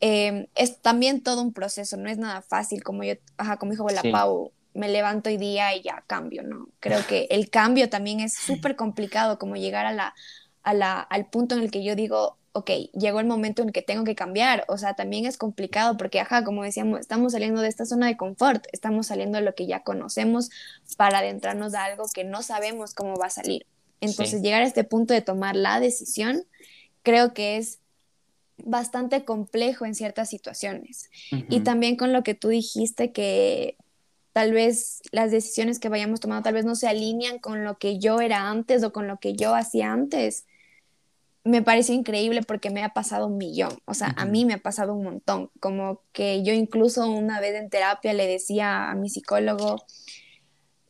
[0.00, 3.88] em, es también todo un proceso, no es nada fácil, como yo, ajá, como dijo
[3.88, 6.68] la Pau, me levanto hoy día y ya cambio, ¿no?
[6.80, 10.14] Creo que el cambio también es súper complicado, como llegar a la,
[10.62, 13.82] a la, al punto en el que yo digo, ok, llegó el momento en que
[13.82, 17.68] tengo que cambiar, o sea, también es complicado porque, ajá, como decíamos, estamos saliendo de
[17.68, 20.50] esta zona de confort, estamos saliendo de lo que ya conocemos
[20.96, 23.66] para adentrarnos a algo que no sabemos cómo va a salir.
[24.00, 26.44] Entonces, llegar a este punto de tomar la decisión,
[27.02, 27.79] creo que es
[28.64, 31.10] bastante complejo en ciertas situaciones.
[31.48, 33.76] Y también con lo que tú dijiste que
[34.32, 37.98] tal vez las decisiones que vayamos tomando tal vez no se alinean con lo que
[37.98, 40.44] yo era antes o con lo que yo hacía antes
[41.44, 44.58] me parece increíble porque me ha pasado un millón, o sea, a mí me ha
[44.58, 49.08] pasado un montón, como que yo incluso una vez en terapia le decía a mi
[49.08, 49.82] psicólogo,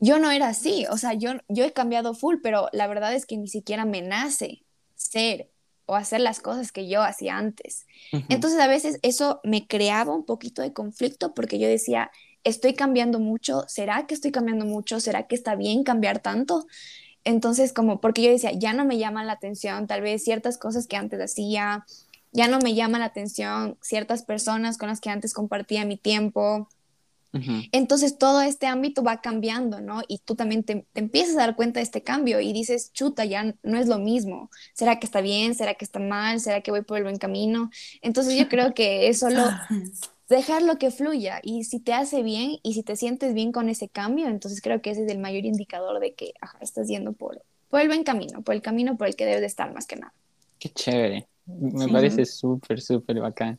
[0.00, 3.26] yo no era así, o sea, yo, yo he cambiado full, pero la verdad es
[3.26, 4.64] que ni siquiera me nace
[4.96, 5.49] ser
[5.90, 7.85] o hacer las cosas que yo hacía antes.
[8.29, 12.12] Entonces a veces eso me creaba un poquito de conflicto porque yo decía,
[12.44, 15.00] estoy cambiando mucho, ¿será que estoy cambiando mucho?
[15.00, 16.68] ¿Será que está bien cambiar tanto?
[17.24, 20.87] Entonces, como, porque yo decía, ya no me llama la atención tal vez ciertas cosas
[20.87, 21.85] que antes hacía,
[22.31, 26.68] ya no me llama la atención ciertas personas con las que antes compartía mi tiempo.
[27.33, 30.03] Entonces todo este ámbito va cambiando, ¿no?
[30.09, 33.55] Y tú también te, empiezas a dar cuenta de este cambio y dices, chuta, ya
[33.62, 34.51] no es lo mismo.
[34.75, 35.55] ¿Será que está bien?
[35.55, 36.40] ¿Será que está mal?
[36.40, 37.71] ¿Será que voy por el buen camino?
[38.03, 39.45] Entonces yo creo que es solo
[40.29, 43.88] dejarlo que fluya y si te hace bien y si te sientes bien con ese
[43.88, 47.81] cambio, entonces creo que ese es el mayor indicador de que estás yendo por, por
[47.81, 50.12] el buen camino, por el camino por el que debes de estar más que nada.
[50.59, 53.59] Qué chévere, me parece súper, súper bacán.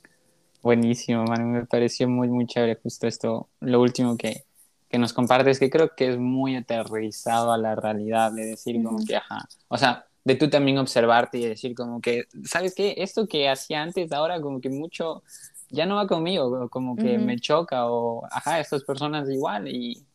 [0.62, 4.43] Buenísimo, Manu, me pareció muy, muy chévere justo esto, lo último que,
[4.89, 9.04] que nos compartes, que creo que es muy aterrizado a la realidad, de decir como
[9.04, 12.95] que, ajá, o sea, de tú también observarte y decir como que, ¿sabes qué?
[12.97, 15.24] Esto que hacía antes, ahora como que mucho
[15.69, 20.06] ya no va conmigo, como que me choca o, ajá, estas personas igual y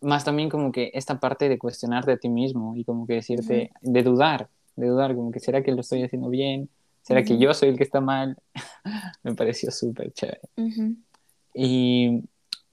[0.00, 3.70] más también como que esta parte de cuestionarte a ti mismo y como que decirte,
[3.80, 6.68] de dudar, de dudar, como que será que lo estoy haciendo bien,
[7.06, 8.36] será que yo soy el que está mal,
[9.22, 10.40] me pareció súper chévere.
[11.54, 12.24] Y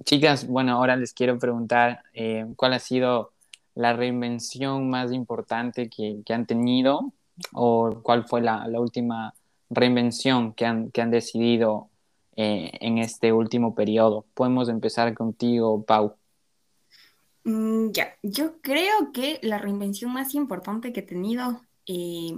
[0.03, 3.31] chicas, bueno, ahora les quiero preguntar eh, cuál ha sido
[3.75, 7.13] la reinvención más importante que, que han tenido
[7.51, 9.35] o cuál fue la, la última
[9.69, 11.89] reinvención que han, que han decidido
[12.35, 14.25] eh, en este último periodo.
[14.33, 16.15] Podemos empezar contigo, Pau.
[17.43, 22.33] Mm, ya, yo creo que la reinvención más importante que he tenido eh,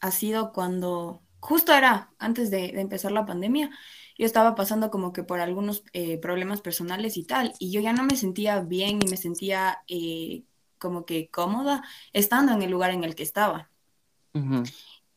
[0.00, 3.70] ha sido cuando justo era antes de, empezar la pandemia,
[4.18, 7.92] yo estaba pasando como que por algunos eh, problemas personales y tal, y yo ya
[7.92, 10.44] no me sentía bien y me sentía eh,
[10.78, 13.70] como que cómoda estando en el lugar en el que estaba.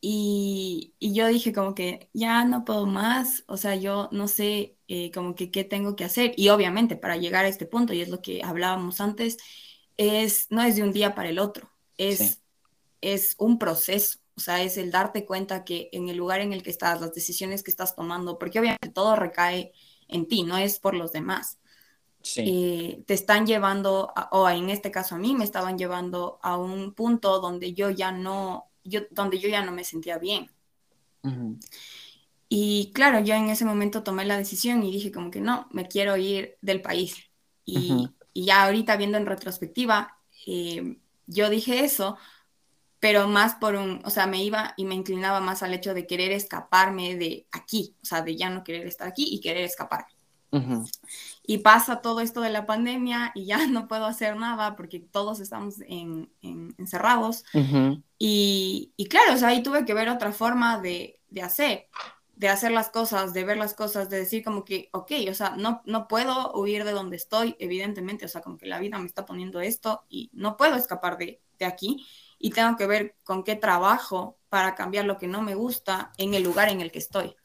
[0.00, 4.76] y, y, yo dije como que ya no puedo más, o sea, yo no sé
[4.88, 6.32] eh, como que qué tengo que hacer.
[6.36, 9.36] Y obviamente para llegar a este punto, y es lo que hablábamos antes,
[9.96, 12.42] es, no es de un día para el otro, es,
[13.00, 14.19] es un proceso.
[14.40, 17.12] O sea, es el darte cuenta que en el lugar en el que estás, las
[17.12, 19.70] decisiones que estás tomando, porque obviamente todo recae
[20.08, 21.58] en ti, no es por los demás.
[22.36, 26.94] Eh, te están llevando, o en este caso a mí, me estaban llevando a un
[26.94, 30.50] punto donde yo ya no, yo, donde yo ya no me sentía bien.
[32.48, 35.86] Y claro, yo en ese momento tomé la decisión y dije como que no, me
[35.86, 37.14] quiero ir del país.
[37.66, 42.16] Y, y ya ahorita viendo en retrospectiva, eh, yo dije eso
[43.00, 46.06] pero más por un, o sea, me iba y me inclinaba más al hecho de
[46.06, 50.06] querer escaparme de aquí, o sea, de ya no querer estar aquí y querer escapar.
[51.44, 55.40] Y pasa todo esto de la pandemia y ya no puedo hacer nada porque todos
[55.40, 57.44] estamos en, encerrados.
[58.18, 61.88] y, y, claro, o sea, ahí tuve que ver otra forma de, de, hacer,
[62.36, 65.54] de hacer las cosas, de ver las cosas, de decir como que, ok, o sea,
[65.56, 69.06] no, no puedo huir de donde estoy, evidentemente, o sea, como que la vida me
[69.06, 72.04] está poniendo esto y no puedo escapar de, de aquí
[72.40, 76.32] y tengo que ver con qué trabajo para cambiar lo que no me gusta en
[76.34, 77.36] el lugar en el que estoy.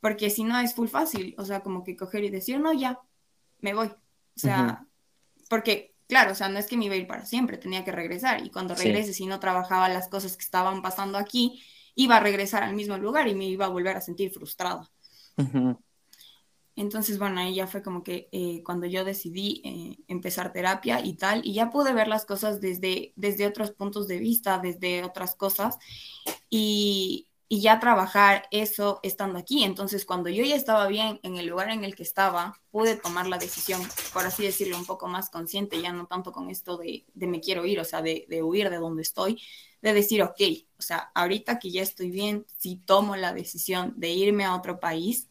[0.00, 2.98] Porque si no es full fácil, o sea, como que coger y decir, no, ya,
[3.60, 3.88] me voy.
[3.88, 3.96] O
[4.36, 4.86] sea,
[5.50, 7.92] porque, claro, o sea, no es que me iba a ir para siempre, tenía que
[7.92, 8.44] regresar.
[8.44, 11.62] Y cuando regrese, si no trabajaba las cosas que estaban pasando aquí,
[11.94, 14.90] iba a regresar al mismo lugar y me iba a volver a sentir frustrada.
[16.76, 21.14] Entonces, bueno, ahí ya fue como que eh, cuando yo decidí eh, empezar terapia y
[21.14, 25.36] tal, y ya pude ver las cosas desde, desde otros puntos de vista, desde otras
[25.36, 25.78] cosas,
[26.50, 29.64] y, y ya trabajar eso estando aquí.
[29.64, 33.26] Entonces, cuando yo ya estaba bien en el lugar en el que estaba, pude tomar
[33.26, 33.80] la decisión,
[34.12, 37.40] por así decirlo, un poco más consciente, ya no tanto con esto de, de me
[37.40, 39.40] quiero ir, o sea, de, de huir de donde estoy,
[39.82, 40.40] de decir, ok,
[40.78, 44.80] o sea, ahorita que ya estoy bien, si tomo la decisión de irme a otro
[44.80, 45.28] país,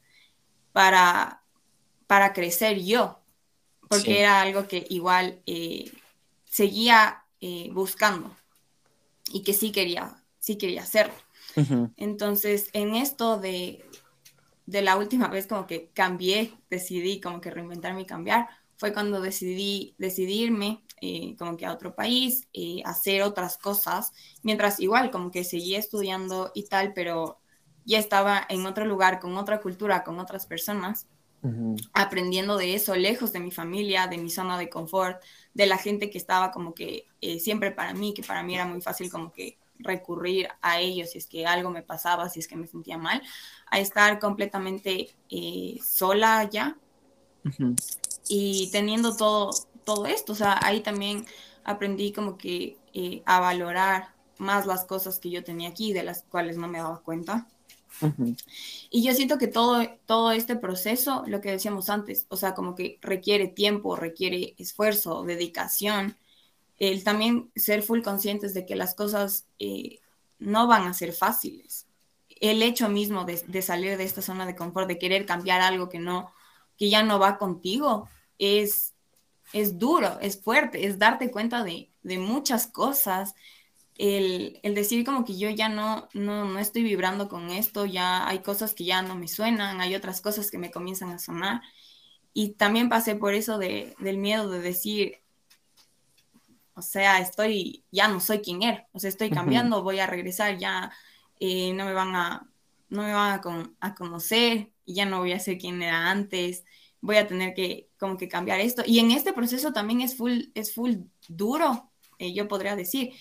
[0.74, 1.44] para,
[2.08, 3.20] para crecer yo,
[3.88, 5.92] porque era algo que igual eh,
[6.46, 8.36] seguía eh, buscando
[9.32, 11.14] y que sí quería, sí quería hacerlo.
[11.98, 13.86] Entonces, en esto de,
[14.66, 19.22] de la última vez como que cambié, decidí como que reinventarme y cambiar, fue cuando
[19.22, 22.48] decidí decidirme eh, como que a otro país,
[22.84, 27.40] hacer otras cosas, mientras igual como que seguía estudiando y tal, pero
[27.86, 31.08] ya estaba en otro lugar, con otra cultura, con otras personas,
[31.94, 35.22] aprendiendo de eso, lejos de mi familia, de mi zona de confort,
[35.54, 38.66] de la gente que estaba como que eh, siempre para mí, que para mí era
[38.66, 42.48] muy fácil como que recurrir a ellos si es que algo me pasaba, si es
[42.48, 43.22] que me sentía mal,
[43.70, 46.78] a estar completamente eh, sola ya
[48.28, 49.52] y teniendo todo,
[49.84, 51.26] todo esto, o sea, ahí también
[51.64, 56.24] aprendí como que eh, a valorar más las cosas que yo tenía aquí, de las
[56.24, 57.48] cuales no me daba cuenta.
[58.90, 62.76] Y yo siento que todo, todo este proceso, lo que decíamos antes, o sea, como
[62.76, 66.18] que requiere tiempo, requiere esfuerzo, dedicación,
[66.78, 70.00] el también ser full conscientes de que las cosas eh,
[70.40, 71.88] no van a ser fáciles.
[72.42, 76.00] El hecho mismo de, salir de esta zona de confort, de querer cambiar algo que
[76.00, 76.32] no,
[76.78, 78.94] que ya no va contigo, es,
[79.54, 83.36] es duro, es fuerte, es darte cuenta de, de muchas cosas,
[83.98, 88.74] el, decir como que yo ya no, no, estoy vibrando con esto, ya hay cosas
[88.74, 91.62] que ya no me suenan, hay otras cosas que me comienzan a sonar.
[92.34, 95.20] Y también pasé por eso de, del miedo de decir,
[96.76, 100.58] o sea, estoy, ya no soy quien era, o sea, estoy cambiando, voy a regresar,
[100.58, 100.92] ya
[101.40, 102.50] eh, no me van a,
[102.90, 106.64] no me van a, a conocer, ya no voy a ser quien era antes,
[107.02, 108.82] voy a tener que como que cambiar esto.
[108.86, 110.96] Y en este proceso también es full, es full
[111.28, 113.12] duro, eh, yo podría decir,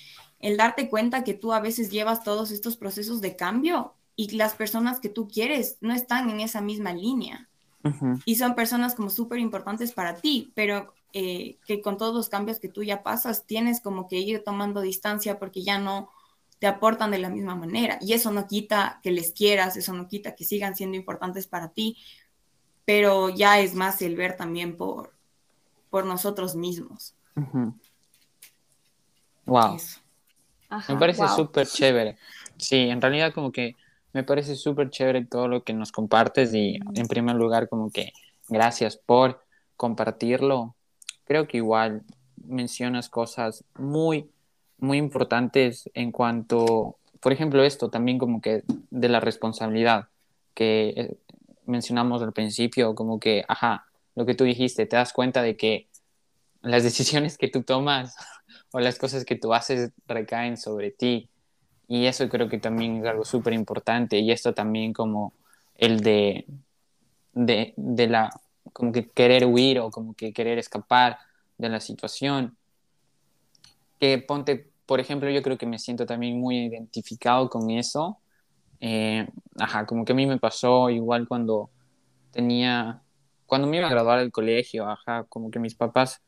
[0.43, 4.55] el darte cuenta que tú a veces llevas todos estos procesos de cambio y las
[4.55, 7.49] personas que tú quieres no están en esa misma línea.
[8.25, 12.61] Y son personas como súper importantes para ti, pero eh, que con todos los cambios
[12.61, 16.09] que tú ya pasas, tienes como que ir tomando distancia porque ya no
[16.61, 17.99] te aportan de la misma manera.
[18.01, 21.71] Y eso no quita que les quieras, eso no quita que sigan siendo importantes para
[21.71, 21.97] ti,
[22.85, 25.13] pero ya es más el ver también por,
[25.91, 27.15] por nosotros mismos.
[29.47, 29.79] Wow
[30.89, 32.17] me parece súper chévere.
[32.57, 33.77] Sí, en realidad como que
[34.13, 38.13] me parece súper chévere todo lo que nos compartes y en primer lugar como que
[38.49, 39.45] gracias por
[39.77, 40.75] compartirlo.
[41.25, 42.03] Creo que igual
[42.45, 44.31] mencionas cosas muy,
[44.79, 50.09] muy importantes en cuanto por ejemplo, esto también como que de la responsabilidad
[50.55, 51.17] que eh,
[51.67, 55.87] mencionamos al principio, como que, ajá, lo que tú dijiste, te das cuenta de que
[56.63, 58.17] las decisiones que tú tomas
[58.73, 61.29] o las cosas que tú haces recaen sobre ti.
[61.89, 64.19] Y eso creo que también es algo súper importante.
[64.19, 65.35] Y esto también como
[65.77, 66.47] el de,
[67.35, 68.31] de, de, la,
[68.73, 71.19] como que querer huir o como que querer escapar
[71.59, 72.57] de la situación.
[74.01, 78.19] Que ponte, por ejemplo, yo creo que me siento también muy identificado con eso.
[78.81, 81.71] Eh, ajá, como que a mí me pasó igual cuando
[82.33, 83.03] tenía,
[83.47, 86.23] cuando me iba a graduar del colegio, ajá, como que mis papás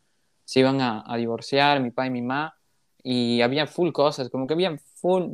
[0.44, 2.54] se iban a, a divorciar, mi papá y mi mamá,
[3.02, 5.24] y había full cosas, como que había full,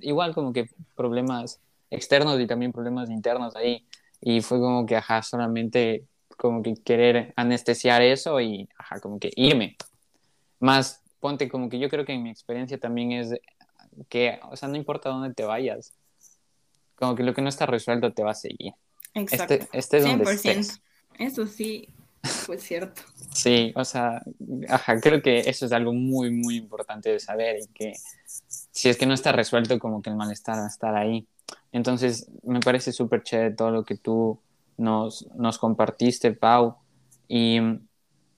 [0.00, 1.60] igual como que problemas
[1.90, 3.84] externos y también problemas internos ahí.
[4.20, 6.04] Y fue como que, ajá, solamente
[6.36, 9.76] como que querer anestesiar eso y, ajá, como que irme.
[10.60, 13.34] Más, ponte como que yo creo que en mi experiencia también es
[14.08, 15.92] que, o sea, no importa dónde te vayas,
[16.94, 18.74] como que lo que no está resuelto te va a seguir.
[19.14, 19.54] Exacto.
[19.54, 20.80] Este, este es donde estés.
[21.18, 21.88] Eso sí,
[22.46, 23.02] pues cierto.
[23.32, 24.22] Sí, o sea,
[24.68, 27.94] ajá, creo que eso es algo muy, muy importante de saber y que
[28.26, 31.26] si es que no está resuelto, como que el malestar va a estar ahí.
[31.72, 34.40] Entonces, me parece súper chévere todo lo que tú
[34.76, 36.76] nos, nos compartiste, Pau.
[37.28, 37.60] Y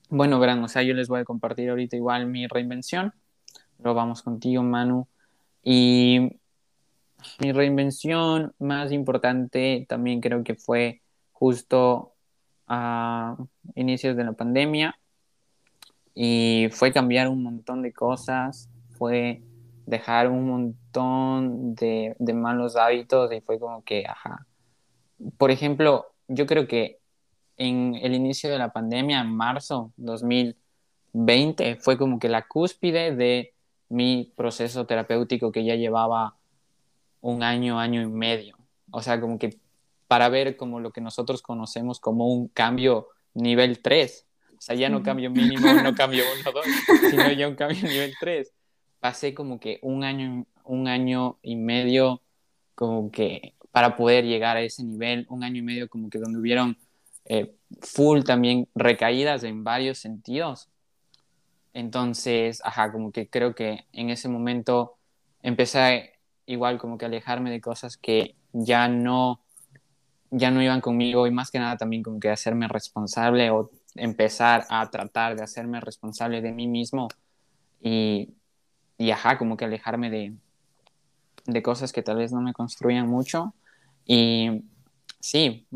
[0.09, 3.13] bueno, verán, o sea, yo les voy a compartir ahorita igual mi reinvención.
[3.79, 5.07] Luego vamos contigo, Manu.
[5.63, 6.37] Y
[7.39, 12.12] mi reinvención más importante también creo que fue justo
[12.73, 13.37] a
[13.75, 14.97] inicios de la pandemia
[16.15, 19.41] y fue cambiar un montón de cosas, fue
[19.85, 24.47] dejar un montón de, de, malos hábitos y fue como que, ajá.
[25.37, 26.99] Por ejemplo, yo creo que
[27.57, 33.53] en el inicio de la pandemia, en marzo 2020, fue como que la cúspide de
[33.89, 36.35] mi proceso terapéutico que ya llevaba
[37.21, 38.57] un año, año y medio.
[38.91, 39.59] O sea, como que
[40.07, 44.27] para ver como lo que nosotros conocemos como un cambio nivel 3.
[44.57, 46.65] O sea, ya no cambio mínimo, no cambio 1, 2,
[47.09, 48.53] sino ya un cambio nivel 3
[49.03, 52.21] pasé como que un año, un año y medio
[52.73, 56.39] como que para poder llegar a ese nivel, un año y medio como que donde
[56.39, 56.77] hubieron
[57.25, 60.69] eh, full también recaídas en varios sentidos.
[61.73, 64.95] Entonces, ajá, como que creo que en ese momento
[65.41, 66.13] empecé
[66.45, 69.41] igual como que alejarme de cosas que ya no
[70.33, 74.65] ya no iban conmigo y más que nada también como que hacerme responsable o empezar
[74.69, 77.07] a tratar de hacerme responsable de mí mismo
[77.81, 78.33] y
[78.97, 80.33] y ajá, como que alejarme de,
[81.45, 83.53] de cosas que tal vez no me construían mucho.
[84.05, 84.63] Y
[85.19, 85.67] sí,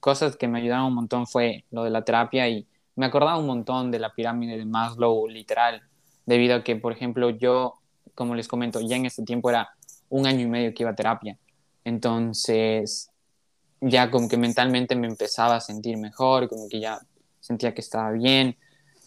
[0.00, 3.46] cosas que me ayudaron un montón fue lo de la terapia y me acordaba un
[3.46, 5.82] montón de la pirámide de Maslow, literal,
[6.26, 7.74] debido a que, por ejemplo, yo,
[8.14, 9.70] como les comento, ya en ese tiempo era
[10.08, 11.38] un año y medio que iba a terapia.
[11.84, 13.09] Entonces,
[13.80, 17.00] ya como que mentalmente me empezaba a sentir mejor, como que ya
[17.40, 18.56] sentía que estaba bien.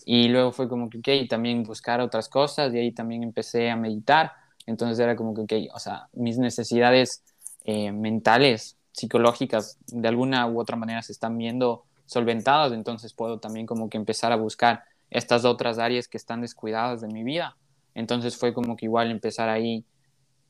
[0.05, 3.75] Y luego fue como que, ok, también buscar otras cosas y ahí también empecé a
[3.75, 4.33] meditar.
[4.65, 7.23] Entonces era como que, ok, o sea, mis necesidades
[7.63, 13.65] eh, mentales, psicológicas, de alguna u otra manera se están viendo solventadas, entonces puedo también
[13.65, 17.57] como que empezar a buscar estas otras áreas que están descuidadas de mi vida.
[17.95, 19.85] Entonces fue como que igual empezar ahí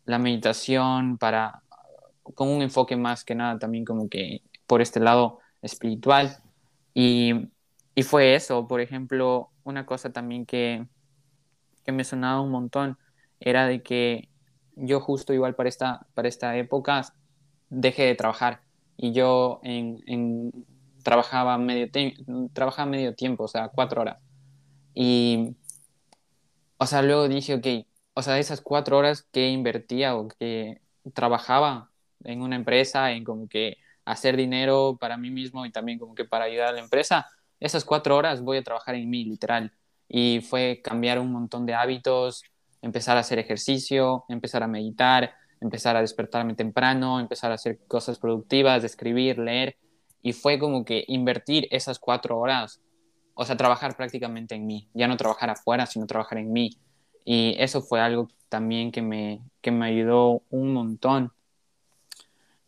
[0.06, 1.63] la meditación para,
[2.36, 6.38] con un enfoque más que nada también como que por este lado espiritual.
[6.94, 7.50] Y
[7.96, 10.88] y fue eso, por ejemplo, una cosa también que,
[11.86, 12.98] que me sonaba un montón
[13.40, 14.30] era de que
[14.76, 17.04] yo justo igual para esta, para esta época
[17.70, 18.64] dejé de trabajar
[18.98, 20.52] y yo en, en
[21.04, 21.88] trabajaba, medio
[22.54, 24.20] trabajaba medio tiempo, o sea, cuatro horas.
[24.96, 25.56] Y,
[26.78, 30.82] o sea, luego dije, ok, o sea, esas cuatro horas que invertía o que
[31.14, 31.92] trabajaba
[32.24, 36.26] en una empresa, en como que hacer dinero para mí mismo y también como que
[36.26, 37.28] para ayudar a la empresa,
[37.60, 39.72] esas cuatro horas voy a trabajar en mí, literal.
[40.08, 42.44] Y fue cambiar un montón de hábitos,
[42.82, 48.20] empezar a hacer ejercicio, empezar a meditar, empezar a despertarme temprano, empezar a hacer cosas
[48.20, 49.78] productivas, escribir, leer.
[50.22, 52.82] Y fue como que invertir esas cuatro horas,
[53.34, 56.78] o sea, trabajar prácticamente en mí, ya no trabajar afuera, sino trabajar en mí.
[57.26, 61.32] Y eso fue algo también que me, que me ayudó un montón.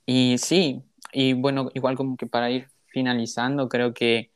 [0.05, 4.31] Y sí, y bueno, igual como que para ir finalizando, creo que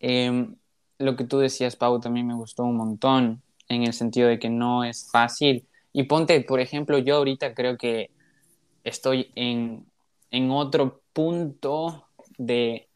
[0.00, 0.56] Em,
[0.98, 4.48] lo que tú decías, Pau, también me gustó un montón en el sentido de que
[4.48, 5.66] no es fácil.
[5.92, 8.10] Y ponte, por ejemplo, yo ahorita creo que
[8.84, 9.86] estoy en,
[10.30, 12.08] en otro punto
[12.38, 12.88] de,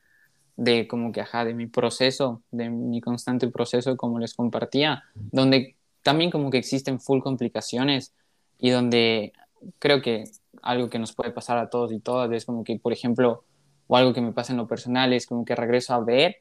[0.57, 5.77] de como que, ajá, de mi proceso, de mi constante proceso, como les compartía, donde
[6.03, 8.13] también como que existen full complicaciones
[8.59, 9.33] y donde
[9.79, 10.25] creo que
[10.63, 13.45] algo que nos puede pasar a todos y todas es como que, por ejemplo,
[13.89, 16.37] o algo que me pasa en lo personal es como que regreso a ver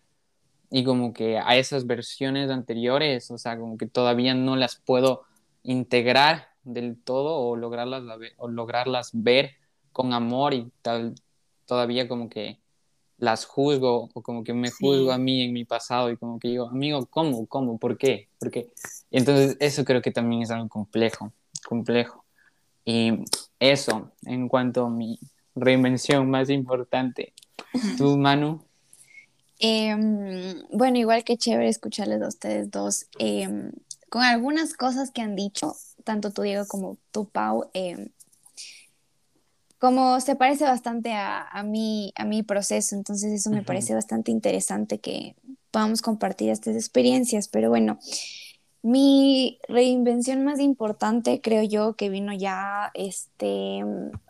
[0.70, 5.24] y como que a esas versiones anteriores, o sea, como que todavía no las puedo
[5.64, 8.04] integrar del todo o lograrlas,
[8.38, 9.52] o lograrlas ver
[9.92, 11.16] con amor y tal,
[11.66, 12.60] todavía como que
[13.18, 16.48] las juzgo o como que me juzgo a mí en mi pasado y como que
[16.48, 17.46] digo, amigo, ¿cómo?
[17.48, 17.78] ¿Cómo?
[17.78, 18.30] ¿Por qué?
[18.40, 18.72] Porque
[19.12, 21.32] entonces eso creo que también es algo complejo,
[21.68, 22.26] complejo.
[22.84, 23.26] Y
[23.62, 25.20] eso, en cuanto a mi
[25.56, 27.34] reinvención más importante.
[27.98, 28.66] ¿Tú, Manu?
[29.60, 33.06] Em, bueno, igual que chévere escucharles a ustedes dos.
[33.20, 33.72] Em,
[34.10, 38.10] con algunas cosas que han dicho, tanto tú, Diego, como tú, Pau, em,
[39.78, 44.32] como se parece bastante a, a, mi, a mi proceso, entonces eso me parece bastante
[44.32, 45.36] interesante que
[45.70, 48.00] podamos compartir estas experiencias, pero bueno,
[48.84, 53.84] mi reinvención más importante creo yo que vino ya este,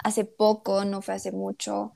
[0.04, 1.94] hace poco, no fue hace mucho,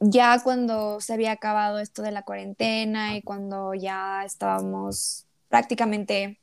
[0.00, 6.38] ya cuando se había acabado esto de la cuarentena y cuando ya estábamos prácticamente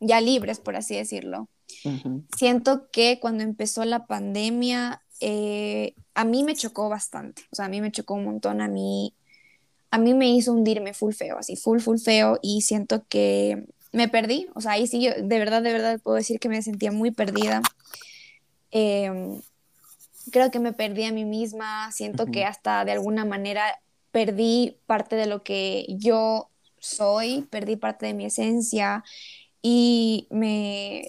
[0.00, 1.48] ya libres, por así decirlo,
[2.36, 7.68] siento que cuando empezó la pandemia, eh, a mí me chocó bastante, o sea, a
[7.68, 9.14] mí me chocó un montón, a mí,
[9.90, 14.08] a mí me hizo hundirme full feo, así, full, full feo, y siento que me
[14.08, 16.92] perdí, o sea, ahí sí, yo de verdad, de verdad puedo decir que me sentía
[16.92, 17.62] muy perdida.
[18.70, 19.40] Eh,
[20.30, 23.80] creo que me perdí a mí misma, siento que hasta de alguna manera
[24.10, 29.04] perdí parte de lo que yo soy, perdí parte de mi esencia
[29.62, 31.06] y me,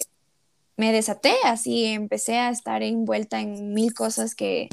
[0.76, 4.68] me desaté así, empecé a estar envuelta en mil cosas que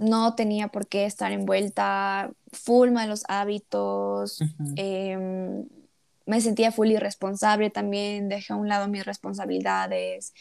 [0.00, 4.40] no tenía por qué estar envuelta, full malos hábitos,
[4.76, 5.66] em,
[6.24, 10.32] me sentía full irresponsable también, dejé a un lado mis responsabilidades,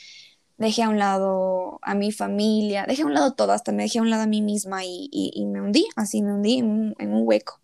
[0.57, 3.99] dejé a un lado a mi familia, dejé a un lado todo, hasta me dejé
[3.99, 7.60] a un lado a mí misma y, me hundí, así me hundí en un, hueco.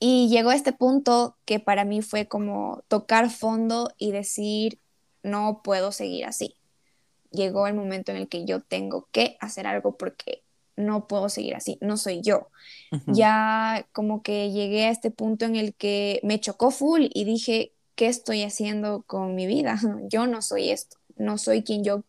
[0.00, 4.80] Y llegó a este punto que para mí fue como tocar fondo y decir,
[5.22, 6.56] no puedo seguir así.
[7.30, 10.42] Llegó el momento en el que yo tengo que hacer algo porque
[10.76, 12.48] no puedo seguir así, no soy yo.
[13.06, 17.72] Ya como que llegué a este punto en el que me chocó full y dije,
[17.94, 19.78] ¿qué estoy haciendo con mi vida?
[20.08, 22.02] Yo no soy esto no soy quien yo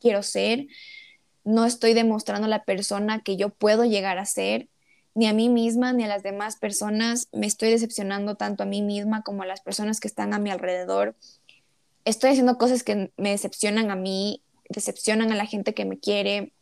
[0.00, 0.66] quiero ser,
[1.44, 4.68] no estoy demostrando la persona que yo puedo llegar a ser,
[5.14, 8.82] ni a mí misma ni a las demás personas, me estoy decepcionando tanto a mí
[8.82, 11.16] misma como a las personas que están a mi alrededor.
[12.04, 14.42] Estoy haciendo cosas que me decepcionan a mí,
[14.72, 16.52] decepcionan a la gente que me quiere.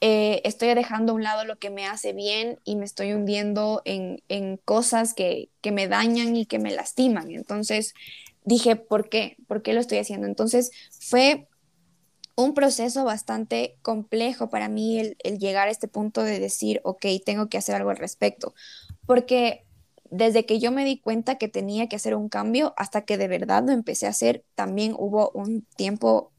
[0.00, 3.82] Eh, estoy dejando a un lado lo que me hace bien y me estoy hundiendo
[3.84, 7.30] en, en cosas que, que me dañan y que me lastiman.
[7.30, 7.94] Entonces,
[8.44, 9.36] dije, ¿por qué?
[9.46, 10.26] ¿Por qué lo estoy haciendo?
[10.26, 11.48] Entonces fue
[12.36, 17.48] un proceso bastante complejo para mí el, llegar a este punto de decir, ok, tengo
[17.48, 18.54] que hacer algo al respecto,
[19.06, 19.64] porque
[20.10, 23.28] desde que yo me di cuenta que tenía que hacer un cambio hasta que de
[23.28, 26.29] verdad lo empecé a hacer, también hubo un tiempo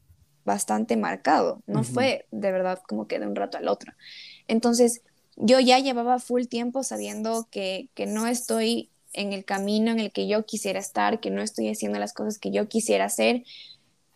[0.44, 3.92] bastante marcado, no fue de verdad como que de un rato al otro.
[4.48, 5.02] Entonces,
[5.36, 10.12] yo ya llevaba full tiempo sabiendo que, que no estoy en el camino en el
[10.12, 13.44] que yo quisiera estar, que no estoy haciendo las cosas que yo quisiera hacer.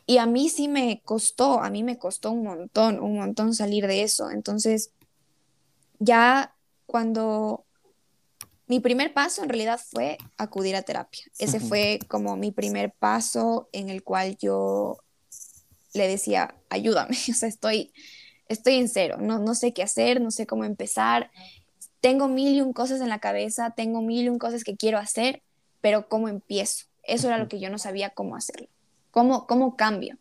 [0.07, 3.87] Y a mí sí me costó, a mí me costó un montón, un montón salir
[3.87, 4.31] de eso.
[4.31, 4.91] Entonces,
[5.99, 6.55] ya
[6.87, 7.65] cuando
[8.67, 11.25] mi primer paso en realidad fue acudir a terapia.
[11.39, 14.99] Ese fue como mi primer paso en el cual yo
[15.97, 17.93] le decía, ayúdame, o sea, estoy,
[18.49, 21.31] estoy en cero, no, no sé qué hacer, no sé cómo empezar
[22.07, 24.99] tengo mil y un cosas en la cabeza, tengo mil y un cosas que quiero
[24.99, 25.43] hacer,
[25.81, 26.87] pero ¿cómo empiezo?
[27.03, 28.69] Eso era lo que yo no sabía cómo hacerlo.
[29.11, 30.17] ¿Cómo, cómo cambio?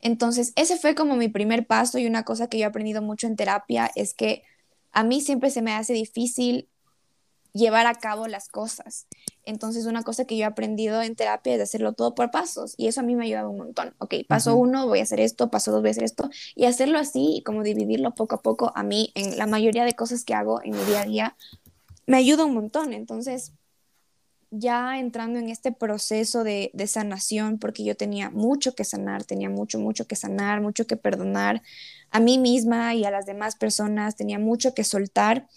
[0.00, 3.28] Entonces, ese fue como mi primer paso y una cosa que yo he aprendido mucho
[3.28, 4.42] en terapia es que
[4.90, 6.68] a mí siempre se me hace difícil
[7.52, 9.06] llevar a cabo las cosas.
[9.46, 12.86] Entonces, una cosa que yo he aprendido en terapia es hacerlo todo por pasos y
[12.86, 13.94] eso a mí me ha ayudado un montón.
[13.98, 16.98] Ok, paso uno, voy a hacer esto, paso dos, voy a hacer esto y hacerlo
[16.98, 20.34] así y como dividirlo poco a poco a mí en la mayoría de cosas que
[20.34, 21.36] hago en mi día a día
[22.06, 22.92] me ayuda un montón.
[22.92, 23.52] Entonces,
[24.50, 29.50] ya entrando en este proceso de, de sanación, porque yo tenía mucho que sanar, tenía
[29.50, 31.62] mucho, mucho que sanar, mucho que perdonar
[32.10, 35.48] a mí misma y a las demás personas, tenía mucho que soltar.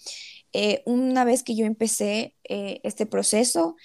[0.52, 3.76] Eh, una vez que yo empecé eh, este proceso,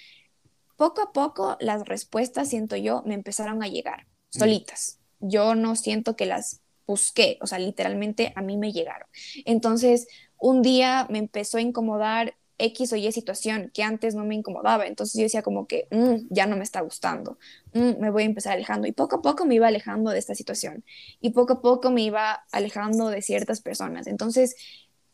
[0.76, 4.98] poco a poco las respuestas, siento yo, me empezaron a llegar solitas.
[5.20, 9.08] Yo no siento que las busqué, o sea, literalmente a mí me llegaron.
[9.44, 10.06] Entonces,
[10.38, 14.86] un día me empezó a incomodar X o Y situación que antes no me incomodaba.
[14.86, 17.38] Entonces yo decía como que mm, ya no me está gustando,
[17.72, 18.86] mm, me voy a empezar alejando.
[18.86, 20.84] Y poco a poco me iba alejando de esta situación
[21.20, 24.06] y poco a poco me iba alejando de ciertas personas.
[24.06, 24.56] Entonces,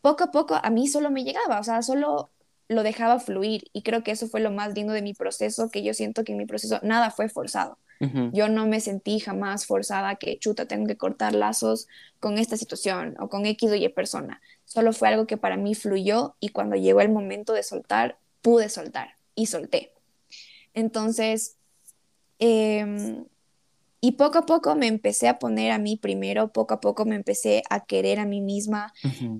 [0.01, 2.29] poco a poco a mí solo me llegaba, o sea, solo
[2.67, 5.83] lo dejaba fluir y creo que eso fue lo más lindo de mi proceso, que
[5.83, 7.77] yo siento que en mi proceso nada fue forzado.
[8.33, 11.87] Yo no me sentí jamás forzada que, chuta, tengo que cortar lazos
[12.19, 14.41] con esta situación o con X o Y persona.
[14.65, 18.69] Solo fue algo que para mí fluyó y cuando llegó el momento de soltar, pude
[18.69, 19.91] soltar y solté.
[20.73, 21.57] Entonces,
[22.39, 23.23] eh,
[24.03, 27.15] y poco a poco me empecé a poner a mí primero, poco a poco me
[27.15, 28.91] empecé a querer a mí misma,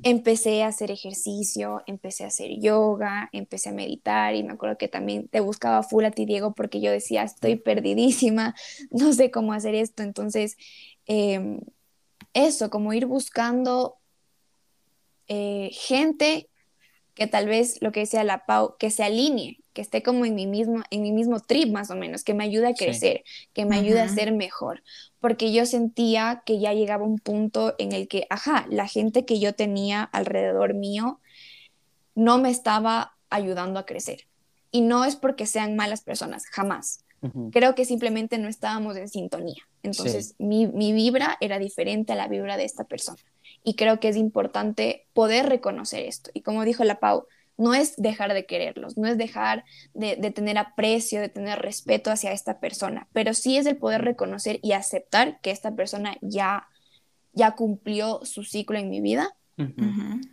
[0.03, 4.87] empecé a hacer ejercicio, empecé a hacer yoga, empecé a meditar y me acuerdo que
[4.87, 8.53] también te buscaba full a ti, Diego, porque yo decía, estoy perdidísima,
[8.91, 10.03] no sé cómo hacer esto.
[10.03, 10.57] Entonces,
[11.07, 11.61] em,
[12.35, 13.97] eso, como ir buscando
[15.27, 16.49] eh, gente
[17.15, 20.35] que tal vez lo que decía la Pau, que se alinee que esté como en
[20.35, 23.65] mi mismo, en mi mismo trip más o menos, que me ayude a crecer, que
[23.65, 24.83] me ayude a ser mejor,
[25.19, 29.39] porque yo sentía que ya llegaba un punto en el que, ajá, la gente que
[29.39, 31.19] yo tenía alrededor mío
[32.15, 34.27] no me estaba ayudando a crecer.
[34.71, 37.03] Y no es porque sean malas personas, jamás.
[37.51, 39.61] Creo que simplemente no estábamos en sintonía.
[39.83, 43.19] Entonces, mi, mi vibra era diferente a la vibra de esta persona.
[43.63, 46.31] Y creo que es importante poder reconocer esto.
[46.33, 47.27] Y como dijo la Pau,
[47.61, 52.31] no es dejar de quererlos, no es dejar de, tener aprecio, de tener respeto hacia
[52.31, 56.67] esta persona, pero sí es el poder reconocer y aceptar que esta persona ya,
[57.33, 59.35] ya cumplió su ciclo en mi vida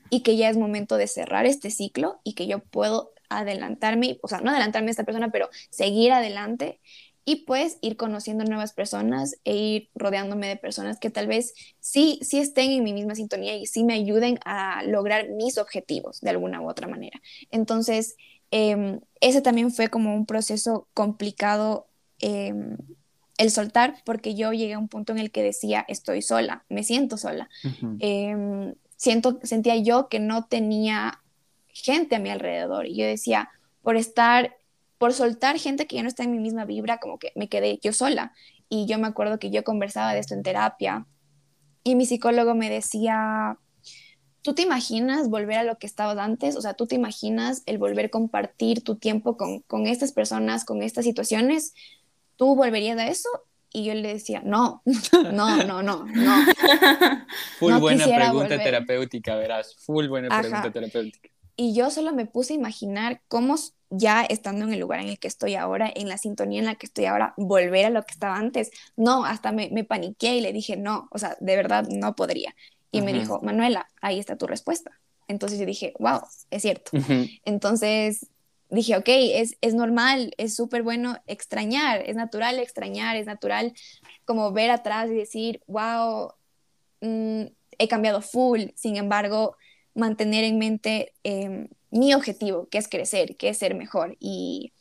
[0.09, 4.29] y que ya es momento de cerrar este ciclo y que yo puedo adelantarme, o
[4.29, 6.81] sea, no adelantarme a esta persona, pero seguir adelante
[7.29, 12.19] y pues ir conociendo nuevas personas e ir rodeándome de personas que tal vez sí,
[12.23, 16.31] sí estén en mi misma sintonía y sí me ayuden a lograr mis objetivos de
[16.31, 17.21] alguna u otra manera.
[17.51, 18.17] Entonces,
[18.51, 21.87] em, ese también fue como un proceso complicado
[22.21, 22.79] em,
[23.37, 26.83] el soltar, porque yo llegué a un punto en el que decía, estoy sola, me
[26.83, 27.51] siento sola.
[27.99, 31.21] Em, siento, sentía yo que no tenía
[31.75, 33.51] gente a mi alrededor y yo decía,
[33.83, 34.57] por estar
[34.99, 37.79] por soltar gente que ya no está en mi misma vibra, como que me quedé
[37.83, 38.33] yo sola.
[38.69, 41.07] Y yo me acuerdo que yo conversaba de esto en terapia
[41.89, 43.57] y mi psicólogo me decía,
[44.43, 46.57] ¿tú te imaginas volver a lo que estabas antes?
[46.57, 50.67] O sea, ¿tú te imaginas el volver a compartir tu tiempo con, con estas personas,
[50.67, 51.73] con estas situaciones?
[52.37, 53.29] ¿Tú volverías a eso?
[53.73, 54.83] Y yo le decía, no,
[55.33, 56.45] no, no, no, no.
[57.59, 61.31] Full buena pregunta terapéutica, verás, full buena pregunta terapéutica.
[61.57, 63.57] Y yo solo me puse a imaginar cómo
[63.91, 66.75] ya estando en el lugar en el que estoy ahora, en la sintonía en la
[66.75, 68.71] que estoy ahora, volver a lo que estaba antes.
[68.97, 72.55] No, hasta me, me paniqué y le dije, no, o sea, de verdad no podría.
[72.91, 74.93] Y me dijo, Manuela, ahí está tu respuesta.
[75.29, 76.21] Entonces yo dije, wow,
[76.51, 76.91] es cierto.
[77.45, 78.27] Entonces
[78.71, 83.75] dije, ok, es, es normal, es súper bueno extrañar, es natural extrañar, es natural
[84.25, 86.33] como ver atrás y decir, wow,
[87.03, 87.45] mm,
[87.79, 88.69] he cambiado full.
[88.75, 89.57] Sin embargo,
[89.99, 94.17] mantener en mente em, mi objetivo, que es crecer, que es ser mejor.
[94.21, 94.73] Y,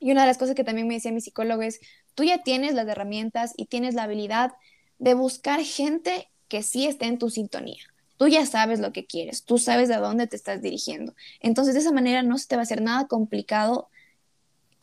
[0.00, 1.78] una de las cosas que también me decía mi psicólogo es,
[2.16, 4.52] tú ya tienes las herramientas y tienes la habilidad
[4.98, 7.82] de buscar gente que sí esté en tu sintonía.
[8.16, 11.14] Tú ya sabes lo que quieres, tú sabes a dónde te estás dirigiendo.
[11.40, 13.90] Entonces, de esa manera no se te va a hacer nada complicado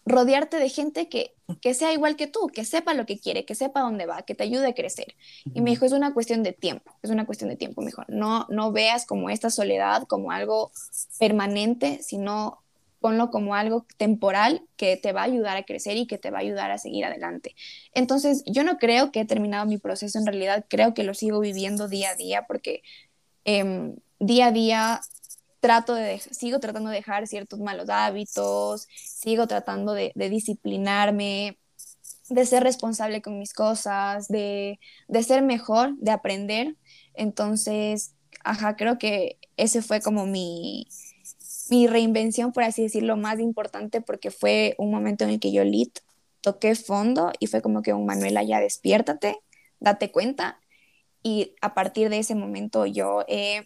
[0.09, 3.55] rodearte de gente que, que sea igual que tú, que sepa lo que quiere, que
[3.55, 5.15] sepa dónde va, que te ayude a crecer.
[5.53, 8.05] Y me dijo, es una cuestión de tiempo, es una cuestión de tiempo, mejor.
[8.09, 10.71] No, no veas como esta soledad como algo
[11.19, 12.59] permanente, sino
[12.99, 16.39] ponlo como algo temporal que te va a ayudar a crecer y que te va
[16.39, 17.55] a ayudar a seguir adelante.
[17.93, 21.39] Entonces, yo no creo que he terminado mi proceso, en realidad creo que lo sigo
[21.39, 22.81] viviendo día a día porque
[23.45, 25.01] em, día a día
[25.59, 31.57] trato de, sigo tratando de dejar ciertos malos hábitos, sigo tratando de, disciplinarme,
[32.29, 34.79] de ser responsable con mis cosas, de,
[35.21, 36.75] ser mejor, de aprender.
[37.13, 40.87] Entonces, ajá, creo que ese fue como mi,
[41.69, 45.63] mi reinvención, por así decirlo, más importante porque fue un momento en el que yo
[45.63, 45.99] lit
[46.41, 49.39] toqué fondo y fue como que un Manuela ya despiértate,
[49.79, 50.59] date cuenta.
[51.21, 53.65] Y a partir de ese momento yo he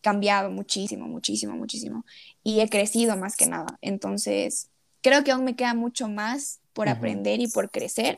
[0.00, 2.04] cambiado muchísimo, muchísimo, muchísimo.
[2.42, 3.78] Y he crecido más que nada.
[3.80, 4.68] Entonces,
[5.02, 8.16] creo que aún me queda mucho más por aprender y por crecer,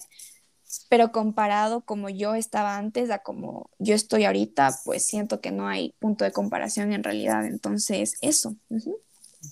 [0.89, 5.69] pero comparado como yo estaba antes a como yo estoy ahorita, pues siento que no
[5.69, 7.47] hay punto de comparación en realidad.
[7.47, 8.55] Entonces, eso.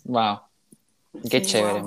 [0.04, 0.40] Wow.
[1.28, 1.82] Qué chévere,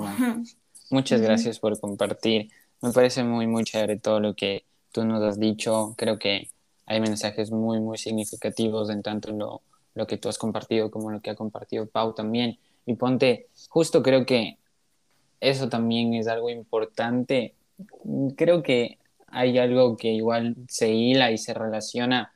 [0.90, 2.50] Muchas gracias por compartir.
[2.82, 5.94] Me parece muy, muy chévere todo lo que tú nos has dicho.
[5.96, 6.50] Creo que
[6.86, 9.62] hay mensajes muy, muy significativos en tanto en lo
[9.94, 12.58] lo que tú has compartido como lo que ha compartido Pau también.
[12.86, 14.58] Y ponte, justo creo que
[15.40, 17.54] eso también es algo importante.
[18.36, 22.32] Creo que hay algo que igual se hila y se relaciona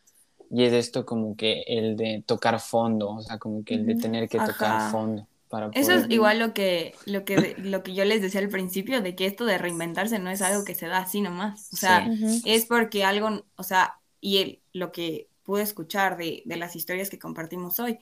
[0.51, 3.97] y es esto como que el de tocar fondo, o sea, como que el de
[3.97, 5.27] tener que tocar fondo.
[5.49, 9.01] Para Eso es igual lo que, lo, que, lo que yo les decía al principio,
[9.01, 11.71] de que esto de reinventarse no es algo que se da así nomás.
[11.73, 12.07] O sea,
[12.45, 17.09] es porque algo, o sea, y el, lo que pude escuchar de, de las historias
[17.09, 17.99] que compartimos hoy,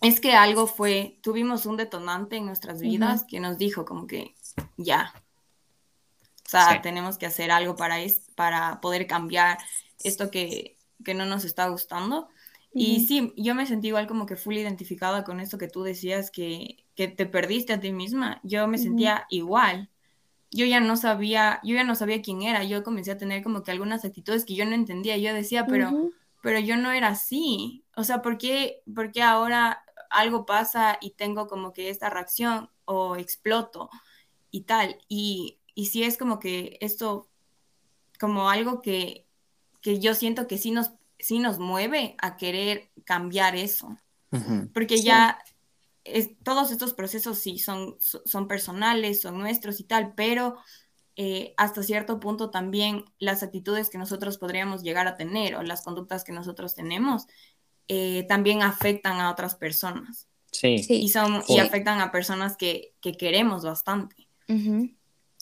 [0.00, 4.36] es que algo fue, tuvimos un detonante en nuestras vidas que nos dijo como que
[4.76, 5.12] ya,
[6.46, 9.58] o sea, tenemos que hacer algo para, es, para poder cambiar
[10.04, 12.28] esto que, que no nos está gustando.
[12.72, 16.30] Y sí, yo me sentí igual como que full identificada con esto que tú decías,
[16.30, 18.38] que, que te perdiste a ti misma.
[18.44, 19.90] Yo me sentía igual.
[20.52, 22.62] Yo ya no sabía, yo ya no sabía quién era.
[22.62, 25.16] Yo comencé a tener como que algunas actitudes que yo no entendía.
[25.16, 27.84] Yo decía, pero, pero yo no era así.
[27.96, 32.68] O sea, ¿por qué, ¿por qué ahora algo pasa y tengo como que esta reacción
[32.84, 33.88] o exploto
[34.50, 34.98] y tal?
[35.08, 37.30] Y, y sí es como que esto,
[38.20, 39.26] como algo que,
[39.80, 43.96] que yo siento que sí nos sí nos mueve a querer cambiar eso.
[44.74, 45.38] Porque ya
[46.04, 50.56] es, todos estos procesos sí son, son personales, son nuestros y tal, pero
[51.16, 55.82] eh, hasta cierto punto también las actitudes que nosotros podríamos llegar a tener o las
[55.82, 57.26] conductas que nosotros tenemos
[57.88, 60.28] eh, también afectan a otras personas.
[60.50, 60.84] Sí.
[60.88, 64.28] Y, son, y afectan a personas que, que queremos bastante.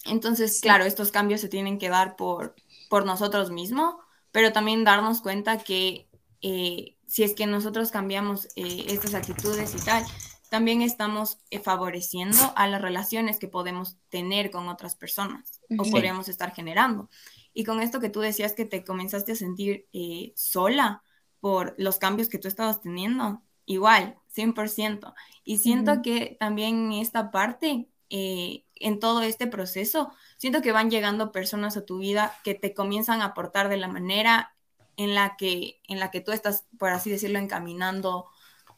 [0.04, 2.54] Entonces, claro, estos cambios se tienen que dar por,
[2.88, 3.96] por nosotros mismos
[4.32, 6.08] pero también darnos cuenta que
[6.42, 10.04] eh, si es que nosotros cambiamos eh, estas actitudes y tal,
[10.50, 16.28] también estamos eh, favoreciendo a las relaciones que podemos tener con otras personas o podríamos
[16.28, 17.08] estar generando.
[17.54, 19.86] Y con esto que tú decías que te comenzaste a sentir
[20.34, 21.02] sola
[21.40, 25.14] por los cambios que tú estabas teniendo, igual, 100%.
[25.44, 31.76] Y siento que también esta parte, en todo este proceso, siento que van llegando personas
[31.76, 34.54] a tu vida que te comienzan a aportar de la manera
[34.96, 38.26] en la que, en la que tú estás, por así decirlo, encaminando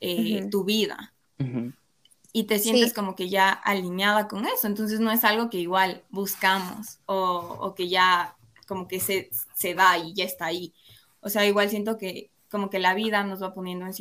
[0.01, 1.12] eh, tu vida.
[2.33, 4.67] Y te sientes como que ya alineada con eso.
[4.67, 8.37] Entonces no es algo que igual buscamos o, que ya
[8.67, 10.73] como que se, se, da y ya está ahí.
[11.21, 13.93] O sea, igual siento que como que la vida nos va poniendo en,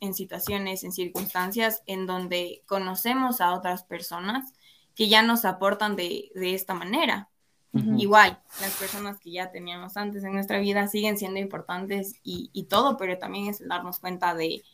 [0.00, 4.52] en situaciones, en circunstancias en donde conocemos a otras personas
[4.96, 7.28] que ya nos aportan de, esta manera.
[7.72, 12.96] Igual, las personas que ya teníamos antes en nuestra vida siguen siendo importantes y, todo,
[12.96, 14.64] pero también es darnos cuenta de,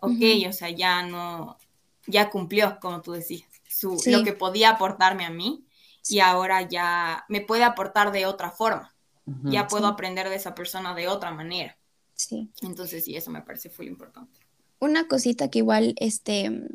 [0.00, 1.58] ok, o sea, ya no,
[2.06, 5.66] ya cumplió, como tú decías, su, lo que podía aportarme a mí
[6.08, 8.94] y ahora ya me puede aportar de otra forma.
[9.42, 11.76] Ya puedo aprender de esa persona de otra manera.
[12.14, 12.48] Sí.
[12.62, 14.38] Entonces, sí, eso me parece muy importante.
[14.78, 16.68] Una cosita que igual, este,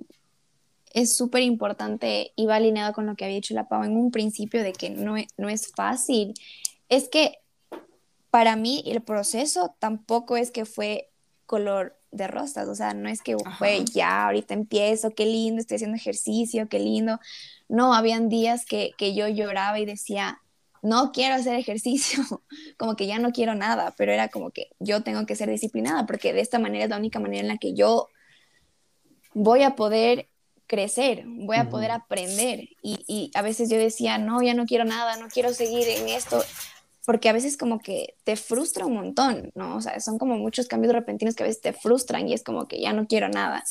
[0.93, 4.11] es súper importante y va alineado con lo que había dicho la Pau en un
[4.11, 6.33] principio de que no, e, no es fácil.
[6.89, 7.37] Es que
[8.29, 11.09] para mí el proceso tampoco es que fue
[11.45, 15.75] color de rosas, o sea, no es que fue ya, ahorita empiezo, qué lindo, estoy
[15.75, 17.19] haciendo ejercicio, qué lindo.
[17.69, 20.41] No, habían días que, que yo lloraba y decía,
[20.81, 22.23] no quiero hacer ejercicio,
[22.77, 26.05] como que ya no quiero nada, pero era como que yo tengo que ser disciplinada
[26.05, 28.09] porque de esta manera es la única manera en la que yo
[29.33, 30.27] voy a poder
[30.67, 32.69] crecer, voy a poder aprender.
[32.81, 36.41] Y, a veces yo decía, no, ya no quiero nada, no quiero seguir en esto,
[37.05, 39.77] porque a veces como que te frustra un montón, ¿no?
[39.77, 42.67] O sea, son como muchos cambios repentinos que a veces te frustran y es como
[42.67, 43.63] que ya no quiero nada.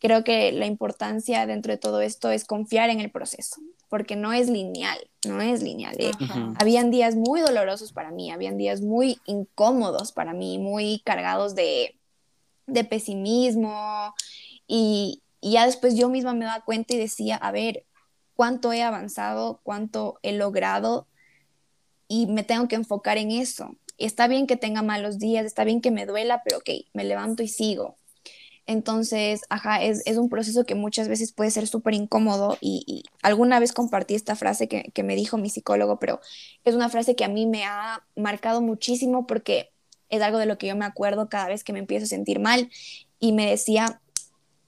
[0.00, 3.56] Creo que la importancia dentro de todo esto es confiar en el proceso,
[3.88, 5.96] porque no es lineal, no es lineal.
[5.98, 6.12] ¿eh?
[6.58, 11.96] Habían días muy dolorosos para mí, habían días muy incómodos para mí, muy cargados de,
[12.66, 14.14] de pesimismo
[14.66, 17.84] y, y ya después yo misma me daba cuenta y decía, a ver,
[18.34, 21.07] cuánto he avanzado, cuánto he logrado
[22.08, 23.76] y me tengo que enfocar en eso.
[23.98, 27.42] Está bien que tenga malos días, está bien que me duela, pero ok, me levanto
[27.42, 27.96] y sigo.
[28.66, 33.72] Entonces, ajá, es, un proceso que muchas veces puede ser súper incómodo y, alguna vez
[33.72, 36.20] compartí esta frase que, que me dijo mi psicólogo, pero
[36.64, 39.70] es una frase que a mí me ha marcado muchísimo porque
[40.10, 42.40] es algo de lo que yo me acuerdo cada vez que me empiezo a sentir
[42.40, 42.70] mal
[43.18, 44.02] y me decía,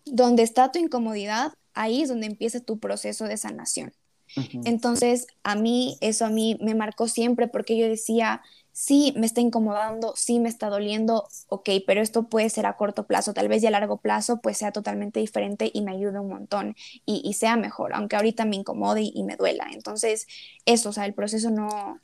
[0.06, 3.92] donde está tu incomodidad, ahí es donde empieza tu proceso de sanación.
[4.64, 9.40] Entonces, a mí, eso a mí me marcó siempre porque yo decía, sí, me está
[9.40, 13.62] incomodando, sí, me está doliendo, ok, pero esto puede ser a corto plazo, tal vez
[13.62, 17.56] ya a largo plazo pues sea totalmente diferente y me ayude un montón y, sea
[17.56, 19.68] mejor, aunque ahorita me incomode y, me duela.
[19.72, 20.26] Entonces,
[20.64, 21.98] eso, o sea, el proceso no,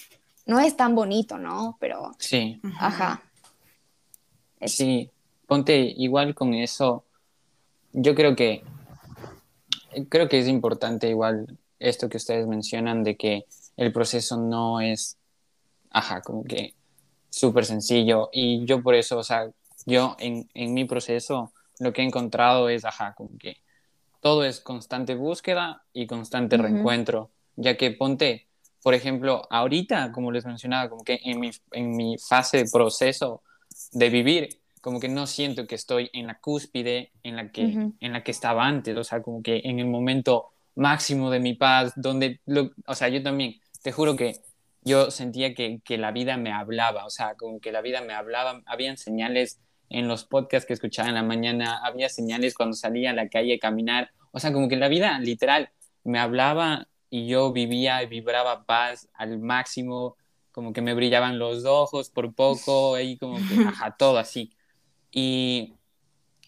[0.46, 1.76] no es tan bonito, ¿no?
[1.80, 2.60] Pero, sí.
[2.78, 3.22] Ajá.
[4.64, 5.10] Sí,
[5.46, 7.04] ponte igual con eso
[7.96, 8.62] yo creo que
[10.10, 13.46] creo que es importante igual esto que ustedes mencionan de que
[13.76, 15.18] el proceso no es,
[15.90, 16.74] ajá, como que
[17.30, 18.30] súper sencillo.
[18.32, 19.50] Y yo por eso, o sea,
[19.84, 23.58] yo en, en mi proceso lo que he encontrado es, ajá, como que
[24.20, 28.48] todo es constante búsqueda y constante reencuentro, ya que ponte,
[28.82, 33.42] por ejemplo, ahorita, como les mencionaba, como que en mi, en mi fase de proceso
[33.92, 37.62] de vivir, como que no siento que estoy en la cúspide en la que,
[38.00, 41.54] en la que estaba antes, o sea, como que en el momento máximo de mi
[41.54, 42.40] paz, donde,
[42.86, 44.36] o sea, yo también, te juro que
[44.82, 48.12] yo sentía que, que, la vida me hablaba, o sea, como que la vida me
[48.12, 53.10] hablaba, habían señales en los podcasts que escuchaba en la mañana, había señales cuando salía
[53.10, 55.70] a la calle a caminar, o sea, como que la vida literal
[56.04, 60.16] me hablaba y yo vivía y vibraba paz al máximo,
[60.52, 64.52] como que me brillaban los ojos por poco, y como que, ajá, todo así.
[65.10, 65.74] Y,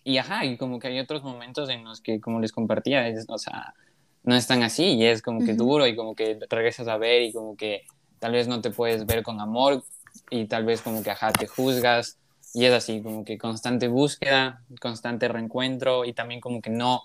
[0.05, 3.27] y ajá, y como que hay otros momentos en los que, como les compartía, es,
[3.29, 3.75] o sea,
[4.23, 7.23] no es tan así y es como que duro y como que regresas a ver
[7.23, 7.85] y como que
[8.19, 9.85] tal vez no te puedes ver con amor
[10.31, 12.19] y tal vez como que, ajá, te juzgas
[12.55, 17.03] y es así, como que constante búsqueda, constante reencuentro y también como que no,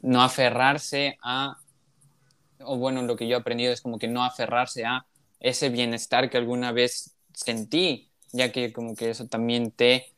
[0.00, 1.58] no aferrarse a,
[2.60, 5.06] o bueno, lo que yo he aprendido es como que no aferrarse a
[5.40, 10.12] ese bienestar que alguna vez sentí, ya que como que eso también te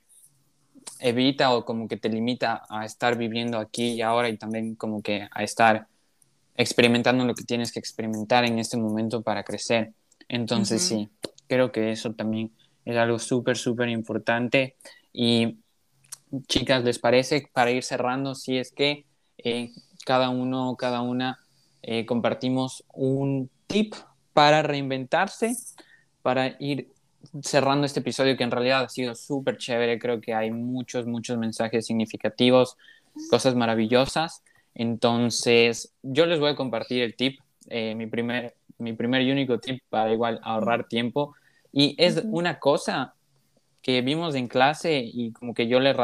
[0.99, 5.03] evita o como que te limita a estar viviendo aquí y ahora y también como
[5.03, 5.87] que a estar
[6.57, 9.93] experimentando lo que tienes que experimentar en este momento para crecer.
[10.29, 11.09] Entonces sí,
[11.49, 12.53] creo que eso también
[12.85, 14.77] es algo súper, súper importante.
[15.13, 15.59] Y
[16.49, 19.07] chicas, ¿les parece para ir cerrando si es que
[19.39, 19.71] eh,
[20.05, 21.41] cada uno, cada una
[21.83, 23.95] eh, compartimos un tip
[24.33, 25.57] para reinventarse,
[26.23, 26.91] para ir
[27.43, 29.99] cerrando este episodio que en realidad ha sido súper chévere?
[29.99, 32.77] Creo que hay muchos, muchos mensajes significativos,
[33.31, 34.43] cosas maravillosas.
[34.75, 39.59] Entonces, yo les voy a compartir el tip, eh, mi, primer, mi primer y único
[39.59, 41.35] tip para igual ahorrar tiempo.
[41.73, 43.15] Y es una cosa
[43.83, 45.95] que vimos en clase y como que yo le,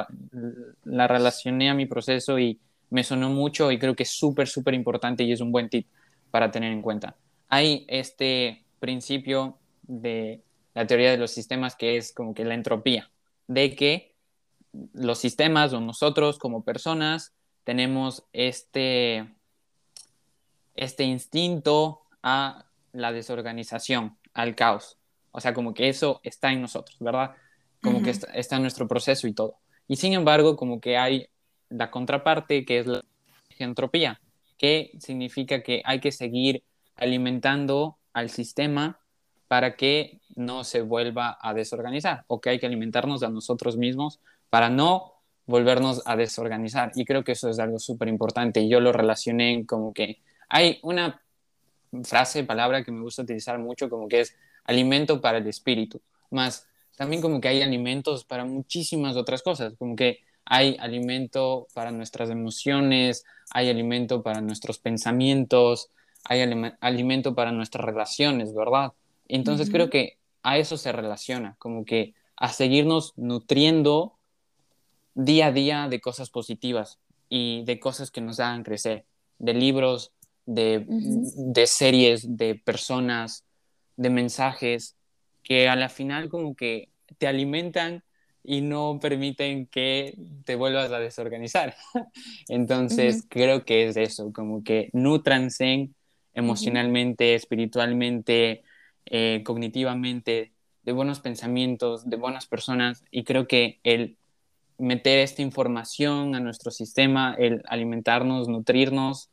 [0.85, 2.61] la relacioné a mi proceso y
[2.91, 5.87] me sonó mucho y creo que es súper, súper importante y es un buen tip
[6.31, 7.17] para tener en cuenta.
[7.49, 10.43] Hay este principio de
[10.75, 13.11] la teoría de los sistemas que es como que la entropía,
[13.47, 14.15] de que
[14.93, 17.33] los sistemas o nosotros como personas
[17.65, 19.29] tenemos este,
[20.75, 24.99] este instinto a la desorganización, al caos.
[25.33, 27.37] O sea, como que eso está en nosotros, ¿verdad?
[27.83, 29.59] Como que está, en nuestro proceso y todo.
[29.89, 31.29] Y sin embargo, como que hay
[31.69, 33.03] la contraparte que es la
[33.59, 34.21] entropía,
[34.59, 36.65] que significa que hay que seguir
[36.97, 39.01] alimentando al sistema
[39.49, 44.21] para que no se vuelva a desorganizar o que hay que alimentarnos a nosotros mismos
[44.49, 45.20] para no
[45.51, 46.93] volvernos a desorganizar.
[46.95, 48.67] Y creo que eso es algo súper importante.
[48.69, 51.21] Yo lo relacioné como que hay una
[52.05, 56.67] frase, palabra que me gusta utilizar mucho, como que es alimento para el espíritu, más
[56.97, 62.29] también como que hay alimentos para muchísimas otras cosas, como que hay alimento para nuestras
[62.29, 65.89] emociones, hay alimento para nuestros pensamientos,
[66.25, 66.43] hay
[66.81, 68.93] alimento para nuestras relaciones, ¿verdad?
[69.29, 74.19] Entonces creo que a eso se relaciona, como que a seguirnos nutriendo
[75.15, 76.99] día a día de cosas positivas
[77.29, 79.05] y de cosas que nos hagan crecer,
[79.39, 80.13] de libros,
[80.47, 83.45] de, de series, de personas,
[83.97, 84.97] de mensajes
[85.43, 86.89] que a la final como que
[87.19, 88.03] te alimentan
[88.43, 91.77] y no permiten que te vuelvas a desorganizar.
[92.49, 95.91] Entonces, creo que es eso, como que nutranse
[96.33, 98.63] emocionalmente, espiritualmente,
[99.07, 100.53] eh, cognitivamente,
[100.83, 104.17] de buenos pensamientos, de buenas personas, y creo que el
[104.81, 109.31] meter esta información a nuestro sistema, el alimentarnos, nutrirnos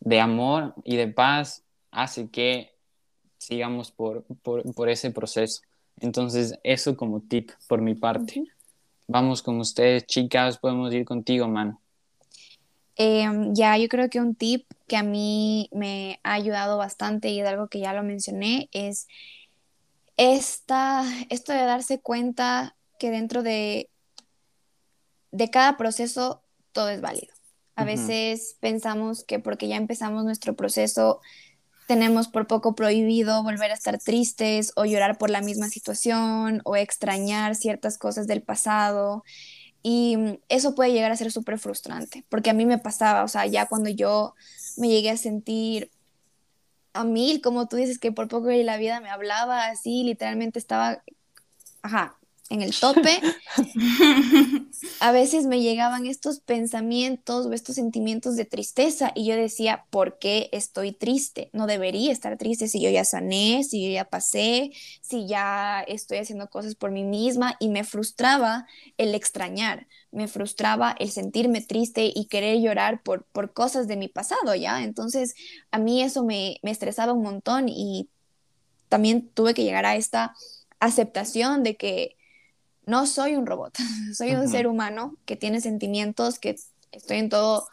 [0.00, 2.72] de amor y de paz, hace que
[3.38, 5.62] sigamos por, por, ese proceso.
[6.00, 8.44] Entonces, eso como tip por mi parte.
[9.06, 11.80] Vamos con ustedes, chicas, podemos ir contigo, mano.
[12.96, 17.40] Em, ya, yo creo que un tip que a mí me ha ayudado bastante y
[17.40, 19.08] es algo que ya lo mencioné, es
[20.16, 23.90] esta, esto de darse cuenta que dentro de,
[25.32, 27.32] de cada proceso todo es válido.
[27.74, 31.20] A veces pensamos que porque ya empezamos nuestro proceso
[31.86, 36.76] tenemos por poco prohibido volver a estar tristes o llorar por la misma situación o
[36.76, 39.24] extrañar ciertas cosas del pasado.
[39.82, 43.46] Y eso puede llegar a ser súper frustrante, porque a mí me pasaba, o sea,
[43.46, 44.34] ya cuando yo
[44.76, 45.90] me llegué a sentir
[46.92, 51.02] a mil, como tú dices, que por poco la vida me hablaba así, literalmente estaba,
[51.82, 52.16] ajá,
[52.52, 53.18] en el tope,
[55.00, 60.18] a veces me llegaban estos pensamientos o estos sentimientos de tristeza y yo decía, ¿por
[60.18, 61.48] qué estoy triste?
[61.54, 66.18] No debería estar triste si yo ya sané, si yo ya pasé, si ya estoy
[66.18, 68.66] haciendo cosas por mí misma y me frustraba
[68.98, 74.08] el extrañar, me frustraba el sentirme triste y querer llorar por, por cosas de mi
[74.08, 74.82] pasado, ¿ya?
[74.82, 75.34] Entonces
[75.70, 78.10] a mí eso me, me estresaba un montón y
[78.90, 80.34] también tuve que llegar a esta
[80.80, 82.18] aceptación de que
[82.86, 83.76] no soy un robot,
[84.14, 86.56] soy un ser humano que tiene sentimientos, que
[86.90, 87.66] estoy en todo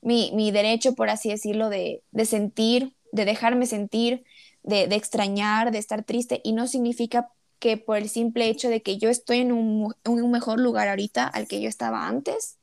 [0.00, 4.24] mi, derecho, por así decirlo, de, sentir, de dejarme sentir,
[4.62, 8.98] de, extrañar, de estar triste, y no significa que por el simple hecho de que
[8.98, 12.58] yo estoy en un, mejor lugar ahorita al que yo estaba antes,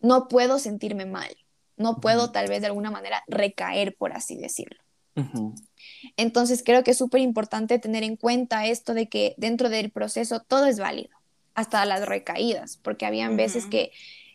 [0.00, 1.36] no puedo sentirme mal,
[1.76, 4.78] no puedo tal vez de alguna manera recaer, por así decirlo.
[6.16, 10.40] Entonces creo que es súper importante tener en cuenta esto de que dentro del proceso
[10.40, 11.16] todo es válido,
[11.54, 13.92] hasta las recaídas, porque habían veces que,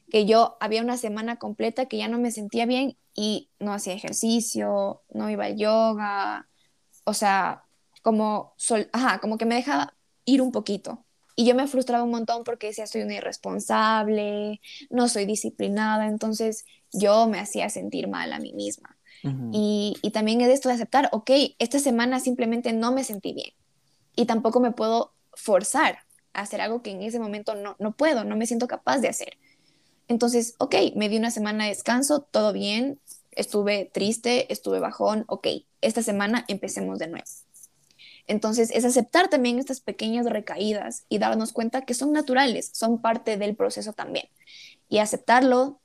[0.10, 3.94] que yo había una semana completa que ya no me sentía bien y no hacía
[3.94, 6.48] ejercicio, no iba al yoga,
[7.04, 7.64] o sea,
[8.02, 9.96] como, sol, ajá, como que me dejaba
[10.26, 11.06] ir un poquito.
[11.36, 16.66] Y yo me frustraba un montón porque decía, soy una irresponsable, no soy disciplinada, entonces
[16.92, 21.10] yo me hacía sentir mal a mí misma y, y, también es esto de aceptar,
[21.12, 23.52] ok, esta semana simplemente no me sentí bien
[24.16, 26.00] y tampoco me puedo forzar
[26.34, 29.10] a hacer algo que en ese momento no, no puedo, no me siento capaz de
[29.10, 29.38] hacer.
[30.08, 33.00] Entonces, ok, me di una semana de descanso, todo bien,
[33.32, 35.48] estuve triste, estuve bajón, ok,
[35.82, 37.26] esta semana empecemos de nuevo.
[38.28, 43.38] Entonces, es aceptar también estas pequeñas recaídas y darnos cuenta que son naturales, son parte
[43.38, 44.28] del proceso también.
[44.88, 45.79] Y aceptarlo,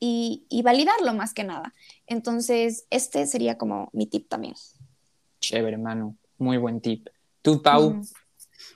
[0.00, 1.74] y, validarlo más que nada.
[2.06, 4.54] Entonces, este sería como mi tip también.
[5.40, 6.16] Chévere, Manu.
[6.38, 7.08] Muy buen tip.
[7.42, 8.02] ¿Tú, Pau?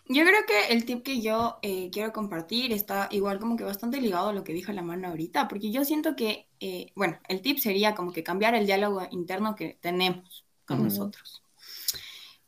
[0.07, 4.01] Yo creo que el tip que yo eh, quiero compartir está igual como que bastante
[4.01, 7.41] ligado a lo que dijo la mano ahorita, porque yo siento que, eh, bueno, el
[7.41, 11.43] tip sería como que cambiar el diálogo interno que tenemos con nosotros.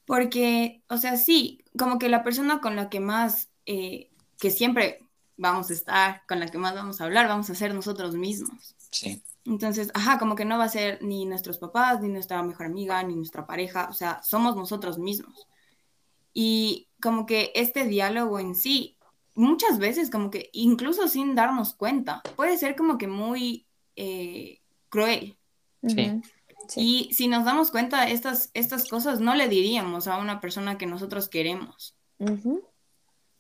[0.05, 5.06] Porque, o sea, sí, como que la persona con la que más, eh, que siempre
[5.37, 8.75] vamos a estar, con la que más vamos a hablar, vamos a ser nosotros mismos.
[8.91, 9.23] Sí.
[9.45, 13.03] Entonces, ajá, como que no va a ser ni nuestros papás, ni nuestra mejor amiga,
[13.03, 15.47] ni nuestra pareja, o sea, somos nosotros mismos.
[16.33, 18.97] Y como que este diálogo en sí,
[19.35, 25.39] muchas veces como que incluso sin darnos cuenta, puede ser como que muy eh, cruel.
[25.87, 26.21] Sí.
[26.75, 30.87] Y si nos damos cuenta, estas, estas cosas no le diríamos a una persona que
[30.87, 31.95] nosotros queremos.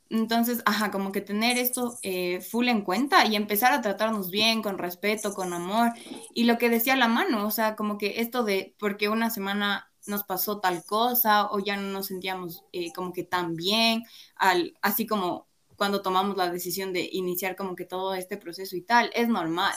[0.08, 4.62] Entonces, ajá, como que tener esto eh, full en cuenta y empezar a tratarnos bien,
[4.62, 5.92] con respeto, con amor.
[6.34, 9.90] Y lo que decía la mano, o sea, como que esto de porque una semana
[10.06, 14.04] nos pasó tal cosa o ya no nos sentíamos eh, como que tan bien,
[14.36, 18.82] al, así como cuando tomamos la decisión de iniciar como que todo este proceso y
[18.82, 19.74] tal, es normal.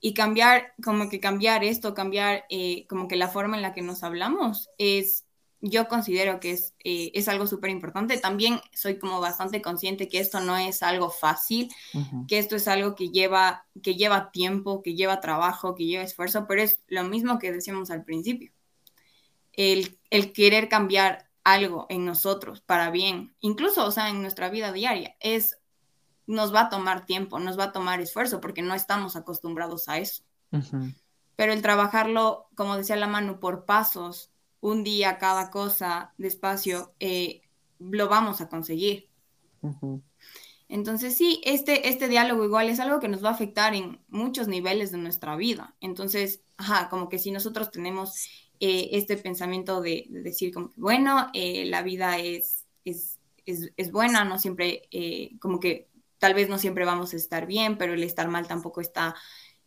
[0.00, 3.82] Y cambiar, como que cambiar esto, cambiar eh, como que la forma en la que
[3.82, 5.26] nos hablamos es
[5.60, 8.18] yo considero que es, eh, es algo súper importante.
[8.18, 11.70] También soy como bastante consciente que esto no es algo fácil,
[12.28, 16.46] que esto es algo que lleva, que lleva tiempo, que lleva trabajo, que lleva esfuerzo,
[16.46, 18.52] pero es lo mismo que decíamos al principio.
[19.52, 24.70] El, el querer cambiar algo en nosotros para bien, incluso, o sea, en nuestra vida
[24.72, 25.58] diaria, es,
[26.26, 29.98] nos va a tomar tiempo, nos va a tomar esfuerzo porque no estamos acostumbrados a
[29.98, 30.22] eso.
[31.34, 34.30] Pero el trabajarlo, como decía la mano, por pasos,
[34.60, 37.42] un día cada cosa despacio, eh,
[37.78, 39.08] lo vamos a conseguir.
[40.68, 44.48] Entonces sí, este, este diálogo igual es algo que nos va a afectar en muchos
[44.48, 45.74] niveles de nuestra vida.
[45.80, 48.26] Entonces, ajá, como que si nosotros tenemos
[48.60, 54.24] eh, este pensamiento de, decir como que, bueno, eh, la vida es, es, es, buena,
[54.24, 54.82] no siempre,
[55.40, 55.88] como que
[56.18, 59.14] tal vez no siempre vamos a estar bien, pero el estar mal tampoco está,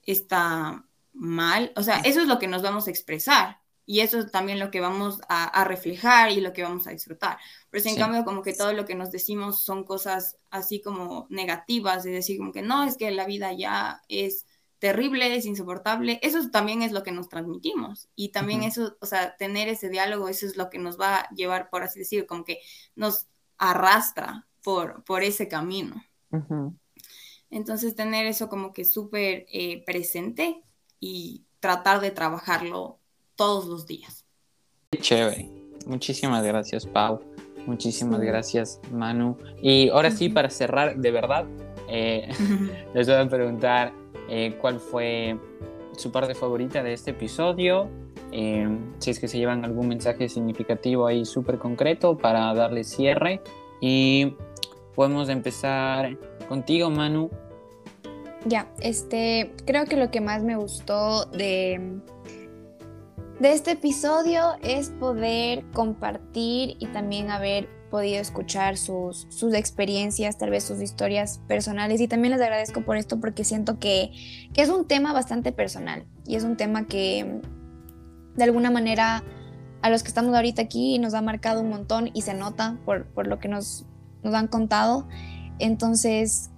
[0.04, 1.72] está mal.
[1.76, 3.61] O sea, eso es lo que nos vamos a expresar.
[3.86, 7.38] Y eso es también lo que vamos a, reflejar y lo que vamos a disfrutar.
[7.70, 11.28] Pero si en cambio como que todo lo que nos decimos son cosas así como
[11.30, 14.46] negativas, de decir como que no, es que la vida ya es
[14.80, 18.10] terrible, es insoportable, eso también es lo que nos transmitimos.
[18.16, 21.30] Y también eso, o sea, tener ese diálogo, eso es lo que nos va a
[21.36, 22.60] llevar, por así decirlo, como que
[22.96, 23.28] nos
[23.58, 26.04] arrastra por, por ese camino.
[27.50, 30.64] Entonces, tener eso como que súper eh, presente
[31.00, 33.01] y tratar de trabajarlo
[33.42, 34.24] todos los días.
[34.92, 35.50] Qué chévere.
[35.88, 37.22] Muchísimas gracias, Pau.
[37.66, 39.36] Muchísimas gracias, Manu.
[39.64, 41.46] Y ahora sí, para cerrar, de verdad,
[41.89, 42.30] eh,
[42.94, 43.94] les voy a preguntar
[44.30, 45.39] eh, cuál fue
[45.98, 47.89] su parte favorita de este episodio.
[48.32, 48.70] Eh,
[49.00, 53.42] si es que se llevan algún mensaje significativo ahí súper concreto para darle cierre.
[53.82, 54.36] Y
[54.94, 56.16] podemos empezar
[56.48, 57.32] contigo, Manu.
[58.46, 62.02] Ya, este, creo que lo que más me gustó de,
[63.42, 70.52] de este episodio es poder compartir y también haber podido escuchar sus, sus experiencias, tal
[70.52, 74.12] vez sus historias personales y también les agradezco por esto porque siento que,
[74.54, 77.42] que es un tema bastante personal y es un tema que
[78.36, 79.24] de alguna manera
[79.82, 83.08] a los que estamos ahorita aquí nos ha marcado un montón y se nota por,
[83.08, 83.88] por lo que nos,
[84.22, 85.08] nos han contado.
[85.58, 86.52] Entonces,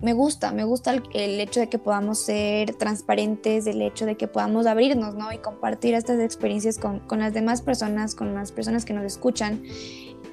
[0.00, 4.28] me gusta, me gusta el, hecho de que podamos ser transparentes, el hecho de que
[4.28, 5.32] podamos abrirnos, ¿no?
[5.32, 9.62] Y compartir estas experiencias con, con las demás personas, con las personas que nos escuchan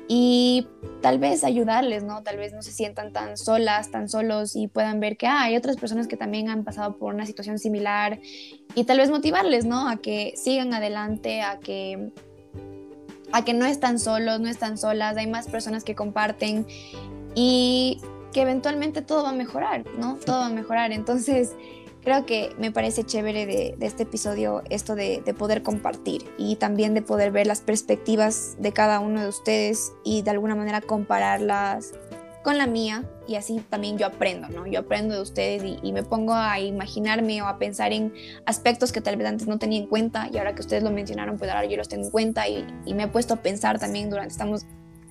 [0.08, 0.68] y
[1.02, 2.22] tal vez ayudarles, ¿no?
[2.22, 5.58] Tal vez no se sientan tan solas, tan solos y puedan ver que ah, hay
[5.58, 8.20] otras personas que también han pasado por una situación similar
[8.76, 9.90] y tal vez motivarles, ¿no?
[9.90, 12.12] A que sigan adelante, a que
[13.32, 16.68] a que no están solos, no están solas, hay más personas que comparten
[17.34, 18.00] y
[18.36, 20.18] que eventualmente todo va a mejorar, ¿no?
[20.18, 20.92] Todo va a mejorar.
[20.92, 21.54] Entonces,
[22.04, 27.02] creo que me parece chévere de, este episodio esto de, poder compartir y también de
[27.02, 31.94] poder ver las perspectivas de cada uno de ustedes y de alguna manera compararlas
[32.44, 34.68] con la mía y así también yo aprendo, ¿no?
[34.68, 38.14] Yo aprendo de ustedes y, me pongo a imaginarme o a pensar en
[38.46, 41.38] aspectos que tal vez antes no tenía en cuenta y ahora que ustedes lo mencionaron,
[41.38, 44.10] pues ahora yo los tengo en cuenta y, y me he puesto a pensar también
[44.10, 44.66] durante estamos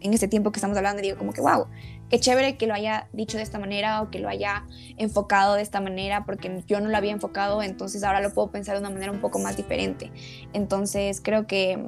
[0.05, 1.67] en este tiempo que estamos hablando y digo como que wow,
[2.11, 4.67] qué chévere que lo haya dicho de esta manera o que lo haya
[4.99, 8.75] enfocado de esta manera, porque yo no lo había enfocado, entonces ahora lo puedo pensar
[8.75, 10.13] de una manera un poco más diferente.
[10.53, 11.83] Entonces creo que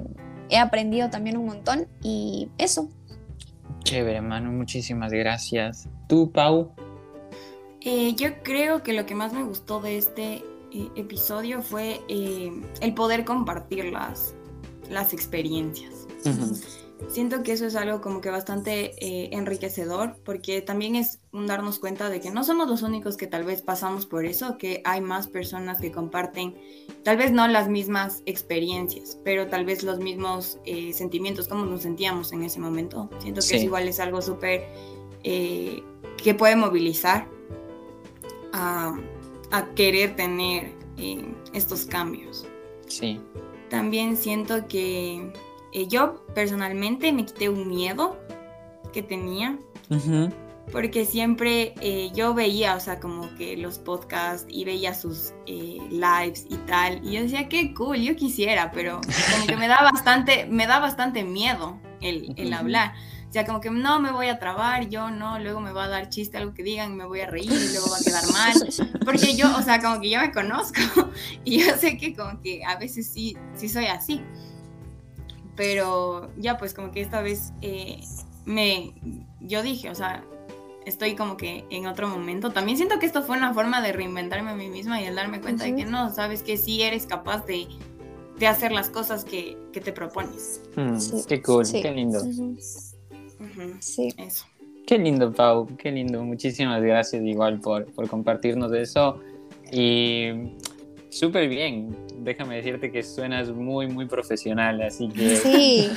[0.49, 2.89] he aprendido también un montón y eso.
[3.85, 5.87] Chévere, hermano, muchísimas gracias.
[6.09, 6.73] ¿Tú, Pau?
[7.83, 10.43] Eh, yo creo que lo que más me gustó de este
[10.73, 12.51] eh, episodio fue eh,
[12.81, 14.35] el poder compartir las,
[14.91, 16.07] las experiencias
[17.09, 21.79] siento que eso es algo como que bastante eh, enriquecedor porque también es un darnos
[21.79, 25.01] cuenta de que no somos los únicos que tal vez pasamos por eso, que hay
[25.01, 26.57] más personas que comparten
[27.05, 31.83] tal vez no las mismas experiencias, pero tal vez los mismos eh, sentimientos, como nos
[31.83, 33.11] sentíamos en ese momento.
[33.19, 34.65] Siento que es igual es algo súper
[35.23, 35.83] eh,
[36.23, 37.29] que puede movilizar
[38.53, 38.97] a,
[39.51, 40.75] a querer tener
[41.53, 42.47] estos cambios.
[42.87, 43.21] Sí.
[43.69, 45.31] También siento que
[45.77, 48.19] eh, yo personalmente me quité un miedo
[48.95, 49.59] que tenía.
[50.73, 55.79] Porque siempre eh, yo veía, o sea, como que los podcasts y veía sus eh,
[55.91, 57.07] lives y tal.
[57.07, 59.03] Y yo decía, qué cool, yo quisiera, pero
[59.33, 62.95] como que me da bastante, me da bastante miedo el, el hablar.
[63.29, 65.89] O sea, como que no me voy a trabar, yo no, luego me va a
[65.89, 68.55] dar chiste algo que digan, me voy a reír y luego va a quedar mal.
[69.05, 70.81] Porque yo, o sea, como que yo me conozco
[71.45, 74.23] y yo sé que como que a veces sí, sí soy así
[75.57, 78.01] pero ya pues como que esta vez eh,
[78.45, 78.93] me,
[79.41, 80.23] yo dije, o sea,
[80.85, 82.51] estoy como que en otro momento.
[82.51, 85.41] También siento que esto fue una forma de reinventarme a mí misma y el darme
[85.41, 87.67] cuenta de que no, sabes que sí eres capaz de,
[88.39, 90.63] de hacer las cosas que, que te propones.
[90.77, 90.97] Hmm,
[91.27, 92.21] qué cool, qué lindo.
[93.81, 94.15] Sí.
[94.17, 94.47] Eso.
[94.87, 96.23] Qué lindo, Pau, qué lindo.
[96.23, 99.21] Muchísimas gracias igual por, por compartirnos eso.
[99.73, 100.53] Y
[101.19, 101.97] súper bien.
[102.19, 105.37] Déjame decirte que suenas muy, muy profesional, así que...
[105.37, 105.91] Sí.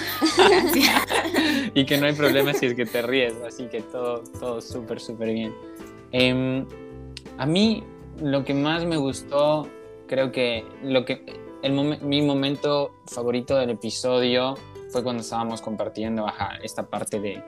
[1.73, 4.99] y que no hay problema si es que te ríes, así que todo, todo súper,
[4.99, 5.53] súper bien.
[6.11, 6.65] Em,
[7.37, 7.83] a mí
[8.21, 9.67] lo que más me gustó,
[10.07, 11.23] creo que, lo que
[11.61, 14.55] el mi momento favorito del episodio
[14.89, 16.25] fue cuando estábamos compartiendo
[16.63, 17.43] esta parte de,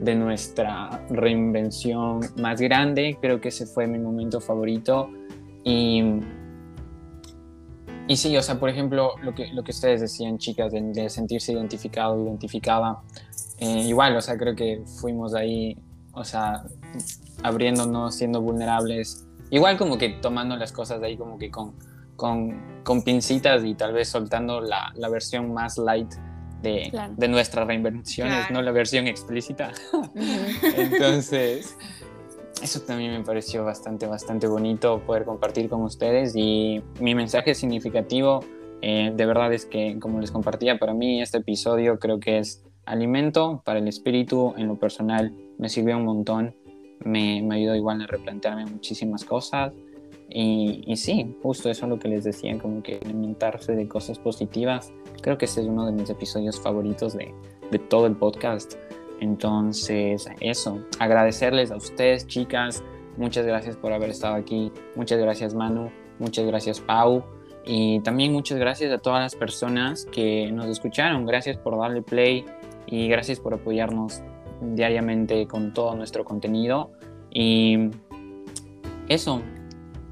[0.00, 3.16] de nuestra reinvención más grande.
[3.20, 5.10] Creo que ese fue mi momento favorito.
[5.62, 6.02] Y
[8.06, 11.52] y sí, o sea, por ejemplo, lo que, lo que ustedes decían, chicas, de, sentirse
[11.52, 13.00] identificado, identificada,
[13.58, 15.78] eh, igual, o sea, creo que fuimos ahí,
[16.12, 16.64] o sea,
[17.42, 21.74] abriéndonos, siendo vulnerables, igual como que tomando las cosas de ahí como que con,
[22.16, 26.12] con, con pincitas y tal vez soltando la, la versión más light
[26.62, 29.72] de, de nuestras reinvenciones, no la versión explícita.
[30.76, 31.76] Entonces,
[32.62, 38.44] eso también me pareció bastante, bastante bonito poder compartir con ustedes y mi mensaje significativo
[38.86, 42.62] eh, de verdad es que, como les compartía, para mí este episodio creo que es
[42.84, 46.54] alimento para el espíritu, en lo personal me sirvió un montón,
[47.02, 49.72] me, me ayudó igual a replantearme muchísimas cosas
[50.28, 54.18] y, y, sí, justo eso es lo que les decía, como que alimentarse de cosas
[54.18, 54.92] positivas,
[55.22, 57.32] creo que ese es uno de mis episodios favoritos de,
[57.70, 58.74] de todo el podcast.
[59.20, 62.82] Entonces, eso, agradecerles a ustedes, chicas.
[63.16, 64.72] Muchas gracias por haber estado aquí.
[64.96, 65.90] Muchas gracias, Manu.
[66.18, 67.24] Muchas gracias, Pau.
[67.64, 71.24] Y también muchas gracias a todas las personas que nos escucharon.
[71.24, 72.44] Gracias por darle play
[72.86, 74.22] y gracias por apoyarnos
[74.60, 76.90] diariamente con todo nuestro contenido.
[77.30, 77.90] Y
[79.08, 79.42] eso,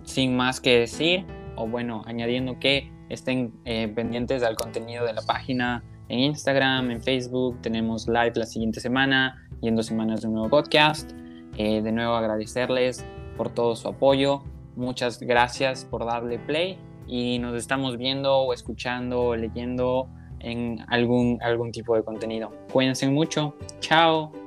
[0.05, 1.27] sin más que decir,
[1.57, 7.01] o bueno, añadiendo que estén eh, pendientes al contenido de la página en Instagram, en
[7.01, 11.11] Facebook, tenemos live la siguiente semana y en dos semanas de un nuevo podcast.
[11.57, 13.03] Eh, de nuevo agradecerles
[13.39, 14.43] por todo su apoyo.
[14.77, 20.07] Muchas gracias por darle play y nos estamos viendo o escuchando o leyendo
[20.41, 22.53] en algún, algún tipo de contenido.
[22.71, 23.55] Cuídense mucho.
[23.81, 24.42] Chao.